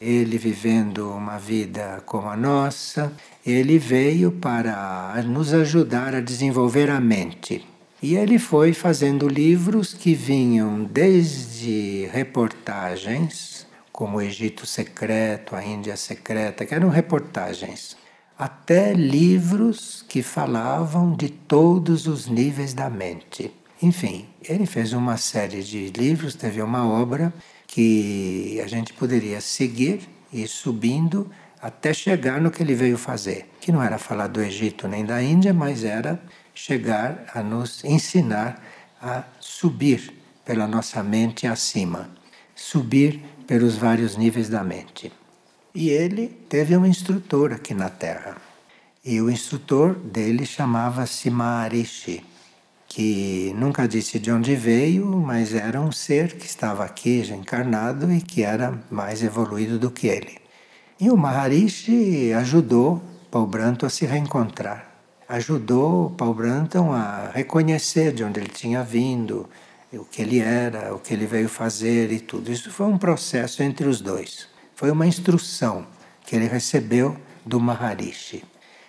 ele 0.00 0.38
vivendo 0.38 1.10
uma 1.10 1.38
vida 1.38 2.02
como 2.06 2.28
a 2.28 2.36
nossa, 2.36 3.12
ele 3.44 3.78
veio 3.78 4.32
para 4.32 5.22
nos 5.24 5.52
ajudar 5.52 6.14
a 6.14 6.20
desenvolver 6.20 6.90
a 6.90 7.00
mente. 7.00 7.66
E 8.02 8.16
ele 8.16 8.38
foi 8.38 8.72
fazendo 8.72 9.28
livros 9.28 9.94
que 9.94 10.14
vinham 10.14 10.82
desde 10.82 12.08
reportagens, 12.12 13.64
como 13.92 14.16
o 14.16 14.22
Egito 14.22 14.64
Secreto, 14.66 15.54
a 15.54 15.64
Índia 15.64 15.96
Secreta, 15.96 16.64
que 16.64 16.74
eram 16.74 16.88
reportagens, 16.88 17.96
até 18.38 18.92
livros 18.92 20.04
que 20.08 20.22
falavam 20.22 21.14
de 21.14 21.28
todos 21.28 22.06
os 22.06 22.26
níveis 22.26 22.72
da 22.72 22.88
mente. 22.88 23.54
Enfim, 23.80 24.26
ele 24.42 24.64
fez 24.64 24.92
uma 24.92 25.16
série 25.16 25.62
de 25.62 25.88
livros, 25.90 26.34
teve 26.34 26.62
uma 26.62 26.88
obra 26.88 27.32
que 27.66 28.60
a 28.64 28.66
gente 28.66 28.92
poderia 28.92 29.40
seguir 29.40 30.08
e 30.32 30.46
subindo 30.46 31.30
até 31.60 31.92
chegar 31.92 32.40
no 32.40 32.50
que 32.50 32.62
ele 32.62 32.74
veio 32.74 32.96
fazer, 32.96 33.48
que 33.60 33.70
não 33.70 33.82
era 33.82 33.98
falar 33.98 34.26
do 34.26 34.40
Egito 34.40 34.88
nem 34.88 35.04
da 35.04 35.22
Índia, 35.22 35.52
mas 35.52 35.84
era 35.84 36.20
chegar 36.54 37.26
a 37.34 37.42
nos 37.42 37.84
ensinar 37.84 38.62
a 39.00 39.24
subir 39.38 40.12
pela 40.44 40.66
nossa 40.66 41.02
mente 41.02 41.46
acima, 41.46 42.10
subir 42.54 43.22
pelos 43.46 43.76
vários 43.76 44.16
níveis 44.16 44.48
da 44.48 44.62
mente. 44.62 45.12
E 45.74 45.88
ele 45.88 46.28
teve 46.48 46.76
um 46.76 46.84
instrutor 46.84 47.52
aqui 47.52 47.74
na 47.74 47.88
Terra. 47.88 48.36
E 49.04 49.20
o 49.20 49.30
instrutor 49.30 49.94
dele 49.94 50.46
chamava-se 50.46 51.28
Maharishi, 51.30 52.22
que 52.86 53.52
nunca 53.56 53.88
disse 53.88 54.18
de 54.18 54.30
onde 54.30 54.54
veio, 54.54 55.06
mas 55.06 55.54
era 55.54 55.80
um 55.80 55.90
ser 55.90 56.36
que 56.36 56.46
estava 56.46 56.84
aqui 56.84 57.24
já 57.24 57.34
encarnado 57.34 58.12
e 58.12 58.20
que 58.20 58.42
era 58.42 58.78
mais 58.90 59.22
evoluído 59.22 59.78
do 59.78 59.90
que 59.90 60.06
ele. 60.06 60.38
E 61.00 61.10
o 61.10 61.16
Maharishi 61.16 62.32
ajudou 62.34 63.02
Paul 63.30 63.46
Branton 63.46 63.86
a 63.86 63.90
se 63.90 64.04
reencontrar. 64.04 64.86
Ajudou 65.28 66.10
Paul 66.10 66.34
Branton 66.34 66.92
a 66.92 67.30
reconhecer 67.32 68.12
de 68.12 68.22
onde 68.22 68.38
ele 68.38 68.50
tinha 68.50 68.84
vindo, 68.84 69.48
o 69.98 70.04
que 70.04 70.22
ele 70.22 70.38
era, 70.40 70.94
o 70.94 70.98
que 70.98 71.12
ele 71.12 71.26
veio 71.26 71.48
fazer 71.48 72.10
e 72.12 72.20
tudo. 72.20 72.50
Isso 72.50 72.70
foi 72.70 72.86
um 72.86 72.96
processo 72.96 73.62
entre 73.62 73.86
os 73.86 74.00
dois. 74.00 74.48
Foi 74.74 74.90
uma 74.90 75.06
instrução 75.06 75.86
que 76.24 76.34
ele 76.34 76.46
recebeu 76.46 77.16
do 77.44 77.60
Maharishi. 77.60 78.44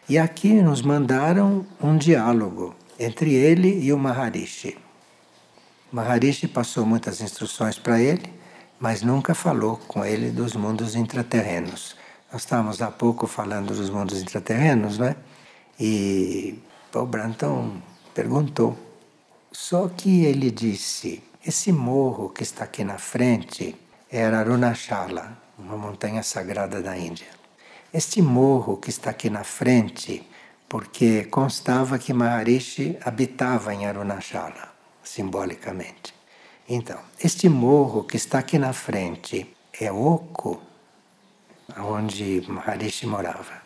E 0.07 0.17
aqui 0.17 0.53
nos 0.61 0.81
mandaram 0.81 1.65
um 1.81 1.97
diálogo 1.97 2.75
entre 2.99 3.33
ele 3.33 3.79
e 3.83 3.91
o 3.91 3.97
Maharishi. 3.97 4.77
O 5.91 5.95
Maharishi 5.95 6.47
passou 6.47 6.85
muitas 6.85 7.21
instruções 7.21 7.77
para 7.77 7.99
ele, 7.99 8.33
mas 8.79 9.01
nunca 9.01 9.33
falou 9.33 9.77
com 9.87 10.03
ele 10.03 10.29
dos 10.31 10.55
mundos 10.55 10.95
intraterrenos. 10.95 11.95
Nós 12.31 12.41
estávamos 12.41 12.81
há 12.81 12.89
pouco 12.89 13.27
falando 13.27 13.75
dos 13.75 13.89
mundos 13.89 14.21
intraterrenos, 14.21 14.97
né? 14.97 15.15
E 15.79 16.59
Paul 16.91 17.05
Branton 17.05 17.77
perguntou. 18.13 18.92
Só 19.53 19.87
que 19.87 20.25
ele 20.25 20.49
disse: 20.49 21.23
esse 21.45 21.71
morro 21.71 22.29
que 22.29 22.41
está 22.41 22.63
aqui 22.63 22.83
na 22.83 22.97
frente 22.97 23.75
era 24.09 24.39
Arunachala, 24.39 25.37
uma 25.59 25.77
montanha 25.77 26.23
sagrada 26.23 26.81
da 26.81 26.97
Índia. 26.97 27.27
Este 27.93 28.19
morro 28.19 28.77
que 28.77 28.89
está 28.89 29.11
aqui 29.11 29.29
na 29.29 29.43
frente, 29.43 30.27
porque 30.67 31.25
constava 31.25 31.99
que 31.99 32.11
Maharishi 32.11 32.97
habitava 33.05 33.75
em 33.75 33.85
Arunachala, 33.85 34.73
simbolicamente. 35.03 36.15
Então, 36.67 36.99
este 37.23 37.47
morro 37.47 38.03
que 38.05 38.17
está 38.17 38.39
aqui 38.39 38.57
na 38.57 38.73
frente 38.73 39.55
é 39.79 39.91
oco 39.91 40.59
onde 41.77 42.43
Maharishi 42.47 43.05
morava. 43.05 43.61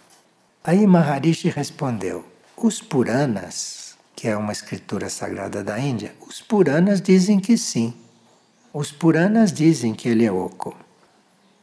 Aí 0.66 0.86
Maharishi 0.86 1.48
respondeu: 1.48 2.26
os 2.58 2.82
Puranas, 2.82 3.87
que 4.18 4.28
é 4.28 4.36
uma 4.36 4.52
escritura 4.52 5.12
sagrada 5.12 5.64
da 5.64 5.80
Índia, 5.80 6.16
os 6.28 6.42
Puranas 6.42 7.00
dizem 7.00 7.40
que 7.40 7.56
sim. 7.56 7.94
Os 8.74 8.92
Puranas 8.92 9.54
dizem 9.54 9.94
que 9.94 10.10
ele 10.10 10.26
é 10.26 10.32
oco. 10.32 10.76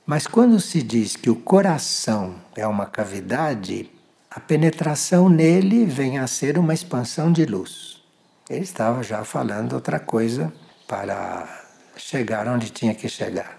Mas 0.07 0.28
quando 0.28 0.61
se 0.61 0.80
diz 0.80 1.16
que 1.16 1.28
o 1.28 1.34
coração 1.34 2.36
é 2.55 2.64
uma 2.64 2.86
cavidade, 2.86 3.90
a 4.30 4.38
penetração 4.38 5.28
nele 5.28 5.84
vem 5.84 6.18
a 6.18 6.28
ser 6.28 6.57
uma 6.57 6.72
expansão 6.72 7.32
de 7.32 7.44
luz. 7.44 8.00
Ele 8.48 8.62
estava 8.62 9.02
já 9.02 9.24
falando 9.24 9.72
outra 9.72 9.98
coisa 9.98 10.52
para 10.86 11.66
chegar 11.96 12.46
onde 12.46 12.70
tinha 12.70 12.94
que 12.94 13.09
chegar. 13.09 13.59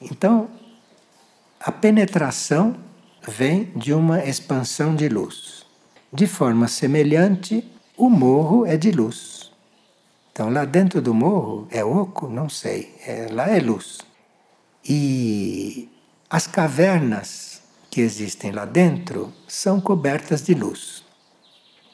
Então, 0.00 0.50
a 1.60 1.70
penetração 1.70 2.74
vem 3.28 3.72
de 3.76 3.94
uma 3.94 4.24
expansão 4.24 4.96
de 4.96 5.08
luz. 5.08 5.64
De 6.12 6.26
forma 6.26 6.66
semelhante, 6.66 7.70
o 8.00 8.08
morro 8.08 8.64
é 8.64 8.78
de 8.78 8.90
luz. 8.90 9.52
Então, 10.32 10.48
lá 10.48 10.64
dentro 10.64 11.02
do 11.02 11.12
morro 11.12 11.68
é 11.70 11.84
oco? 11.84 12.28
Não 12.28 12.48
sei. 12.48 12.94
É, 13.06 13.28
lá 13.30 13.50
é 13.50 13.60
luz. 13.60 13.98
E 14.82 15.86
as 16.30 16.46
cavernas 16.46 17.60
que 17.90 18.00
existem 18.00 18.52
lá 18.52 18.64
dentro 18.64 19.30
são 19.46 19.78
cobertas 19.82 20.42
de 20.42 20.54
luz. 20.54 21.04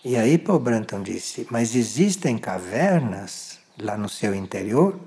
E 0.04 0.16
aí 0.16 0.38
Paul 0.38 0.61
Branton 0.61 1.02
disse: 1.02 1.44
Mas 1.50 1.74
existem 1.74 2.38
cavernas 2.38 3.59
lá 3.76 3.96
no 3.96 4.09
seu 4.09 4.32
interior? 4.32 5.00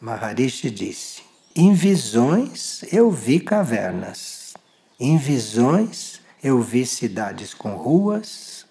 Maharishi 0.00 0.70
disse: 0.70 1.22
em 1.56 1.72
visões 1.72 2.84
eu 2.92 3.10
vi 3.10 3.40
cavernas, 3.40 4.54
em 5.00 5.16
visões 5.16 6.20
eu 6.40 6.60
vi 6.60 6.86
cidades 6.86 7.52
com 7.52 7.74
ruas 7.74 8.63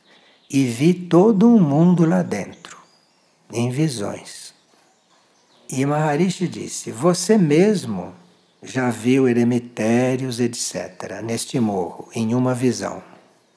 e 0.53 0.65
vi 0.65 0.93
todo 0.93 1.47
um 1.47 1.59
mundo 1.59 2.05
lá 2.05 2.21
dentro, 2.21 2.77
em 3.51 3.71
visões. 3.71 4.53
E 5.67 5.83
Maharishi 5.83 6.47
disse: 6.47 6.91
Você 6.91 7.39
mesmo 7.39 8.13
já 8.61 8.91
viu 8.91 9.27
eremitérios, 9.27 10.39
etc., 10.39 11.21
neste 11.23 11.59
morro, 11.59 12.07
em 12.13 12.35
uma 12.35 12.53
visão. 12.53 13.01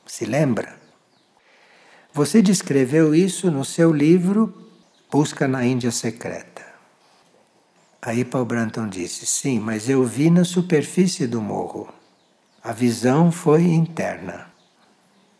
Se 0.07 0.25
lembra? 0.25 0.75
Você 2.15 2.41
descreveu 2.41 3.15
isso 3.15 3.51
no 3.51 3.63
seu 3.63 3.93
livro 3.93 4.71
Busca 5.11 5.47
na 5.47 5.67
Índia 5.67 5.91
Secreta. 5.91 6.65
Aí 8.01 8.25
Paul 8.25 8.47
Branton 8.47 8.89
disse: 8.89 9.27
Sim, 9.27 9.61
mas 9.61 9.91
eu 9.91 10.03
vi 10.03 10.31
na 10.31 10.45
superfície 10.45 11.27
do 11.27 11.43
morro. 11.43 11.93
A 12.65 12.73
visão 12.73 13.31
foi 13.31 13.65
interna. 13.65 14.51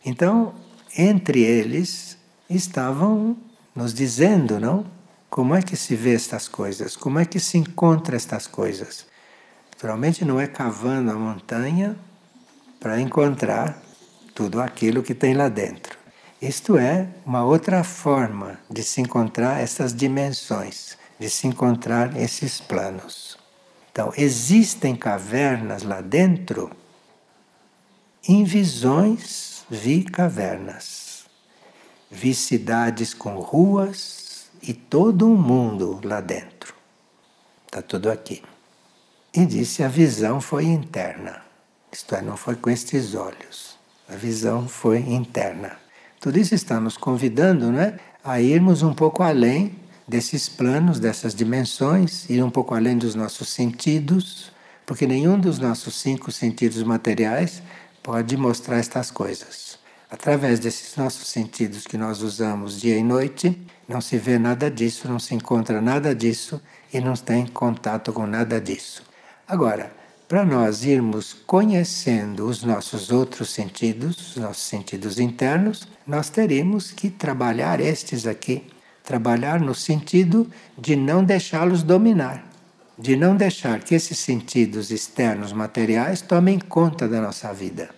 Então, 0.05 0.53
entre 0.97 1.41
eles 1.41 2.17
estavam 2.49 3.37
nos 3.75 3.93
dizendo, 3.93 4.59
não? 4.59 4.85
Como 5.29 5.53
é 5.53 5.61
que 5.61 5.75
se 5.75 5.95
vê 5.95 6.15
estas 6.15 6.47
coisas? 6.47 6.95
Como 6.95 7.19
é 7.19 7.25
que 7.25 7.39
se 7.39 7.57
encontra 7.57 8.15
estas 8.15 8.47
coisas? 8.47 9.05
Naturalmente 9.71 10.25
não 10.25 10.39
é 10.39 10.47
cavando 10.47 11.11
a 11.11 11.15
montanha 11.15 11.95
para 12.79 12.99
encontrar 12.99 13.81
tudo 14.33 14.59
aquilo 14.59 15.03
que 15.03 15.13
tem 15.13 15.33
lá 15.33 15.49
dentro. 15.49 15.97
Isto 16.41 16.77
é 16.77 17.07
uma 17.25 17.43
outra 17.43 17.83
forma 17.83 18.59
de 18.69 18.83
se 18.83 19.01
encontrar 19.01 19.61
essas 19.61 19.93
dimensões 19.93 20.97
de 21.19 21.29
se 21.29 21.47
encontrar 21.47 22.15
esses 22.15 22.59
planos. 22.59 23.37
Então, 23.91 24.13
existem 24.15 24.95
cavernas 24.95 25.83
lá 25.83 26.01
dentro. 26.01 26.69
Em 28.27 28.43
visões, 28.43 29.56
vi 29.69 30.03
cavernas. 30.03 31.25
Vi 32.09 32.33
cidades 32.33 33.13
com 33.13 33.39
ruas 33.39 34.47
e 34.61 34.73
todo 34.73 35.27
um 35.27 35.35
mundo 35.35 35.99
lá 36.03 36.21
dentro. 36.21 36.73
Está 37.65 37.81
tudo 37.81 38.09
aqui. 38.09 38.41
E 39.33 39.45
disse: 39.45 39.83
a 39.83 39.87
visão 39.87 40.39
foi 40.39 40.65
interna. 40.65 41.41
Isto 41.91 42.15
é, 42.15 42.21
não 42.21 42.37
foi 42.37 42.55
com 42.55 42.69
estes 42.69 43.13
olhos. 43.13 43.77
A 44.09 44.15
visão 44.15 44.67
foi 44.67 44.99
interna. 44.99 45.77
Tudo 46.19 46.39
isso 46.39 46.55
está 46.55 46.79
nos 46.79 46.97
convidando 46.97 47.71
né, 47.71 47.99
a 48.23 48.39
irmos 48.41 48.81
um 48.81 48.93
pouco 48.93 49.21
além 49.21 49.75
desses 50.07 50.47
planos, 50.47 50.99
dessas 50.99 51.35
dimensões, 51.35 52.29
ir 52.29 52.41
um 52.41 52.49
pouco 52.49 52.73
além 52.73 52.97
dos 52.97 53.13
nossos 53.13 53.49
sentidos, 53.49 54.51
porque 54.85 55.05
nenhum 55.05 55.37
dos 55.37 55.59
nossos 55.59 55.99
cinco 55.99 56.31
sentidos 56.31 56.81
materiais 56.83 57.61
pode 58.07 58.37
mostrar 58.37 58.77
estas 58.77 59.11
coisas. 59.11 59.77
Através 60.09 60.61
desses 60.61 60.95
nossos 60.95 61.27
sentidos 61.27 61.85
que 61.85 61.97
nós 61.97 62.21
usamos 62.21 62.79
dia 62.79 62.97
e 62.97 63.03
noite, 63.03 63.61
não 63.85 63.99
se 63.99 64.17
vê 64.17 64.39
nada 64.39 64.71
disso, 64.71 65.09
não 65.09 65.19
se 65.19 65.35
encontra 65.35 65.81
nada 65.81 66.15
disso 66.15 66.61
e 66.93 67.01
não 67.01 67.15
tem 67.15 67.45
contato 67.45 68.13
com 68.13 68.25
nada 68.25 68.61
disso. 68.61 69.03
Agora, 69.45 69.91
para 70.25 70.45
nós 70.45 70.85
irmos 70.85 71.33
conhecendo 71.33 72.47
os 72.47 72.63
nossos 72.63 73.11
outros 73.11 73.49
sentidos, 73.49 74.29
os 74.29 74.37
nossos 74.37 74.63
sentidos 74.63 75.19
internos, 75.19 75.85
nós 76.07 76.29
teríamos 76.29 76.91
que 76.91 77.09
trabalhar 77.09 77.81
estes 77.81 78.25
aqui 78.25 78.63
Trabalhar 79.07 79.61
no 79.61 79.73
sentido 79.73 80.51
de 80.77 80.93
não 80.97 81.23
deixá-los 81.23 81.81
dominar, 81.81 82.45
de 82.99 83.15
não 83.15 83.37
deixar 83.37 83.79
que 83.79 83.95
esses 83.95 84.19
sentidos 84.19 84.91
externos 84.91 85.53
materiais 85.53 86.19
tomem 86.19 86.59
conta 86.59 87.07
da 87.07 87.21
nossa 87.21 87.53
vida. 87.53 87.96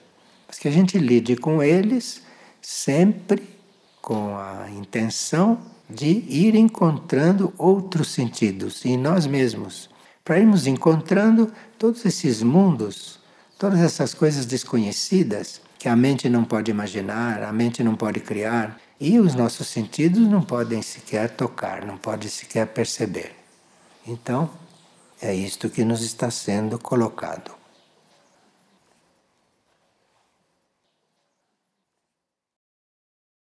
Mas 0.50 0.58
que 0.58 0.68
a 0.68 0.72
gente 0.72 0.98
lide 0.98 1.36
com 1.36 1.62
eles 1.62 2.24
sempre 2.60 3.48
com 4.02 4.36
a 4.36 4.68
intenção 4.72 5.60
de 5.88 6.08
ir 6.08 6.56
encontrando 6.56 7.54
outros 7.56 8.08
sentidos 8.08 8.84
em 8.84 8.98
nós 8.98 9.28
mesmos, 9.28 9.92
para 10.26 10.40
irmos 10.40 10.66
encontrando 10.66 11.54
todos 11.78 12.04
esses 12.04 12.42
mundos, 12.42 13.20
todas 13.60 13.80
essas 13.80 14.16
coisas 14.16 14.48
desconhecidas 14.48 15.62
que 15.78 15.88
a 15.88 15.96
mente 15.96 16.28
não 16.28 16.44
pode 16.44 16.72
imaginar, 16.72 17.44
a 17.44 17.54
mente 17.54 17.84
não 17.84 17.96
pode 17.96 18.20
criar, 18.20 18.82
e 19.00 19.20
os 19.20 19.36
nossos 19.36 19.68
sentidos 19.68 20.28
não 20.28 20.42
podem 20.42 20.82
sequer 20.82 21.30
tocar, 21.30 21.86
não 21.86 21.98
podem 21.98 22.28
sequer 22.28 22.66
perceber. 22.66 23.36
Então, 24.06 24.50
é 25.22 25.34
isto 25.34 25.70
que 25.70 25.86
nos 25.86 26.02
está 26.02 26.32
sendo 26.32 26.80
colocado. 26.80 27.59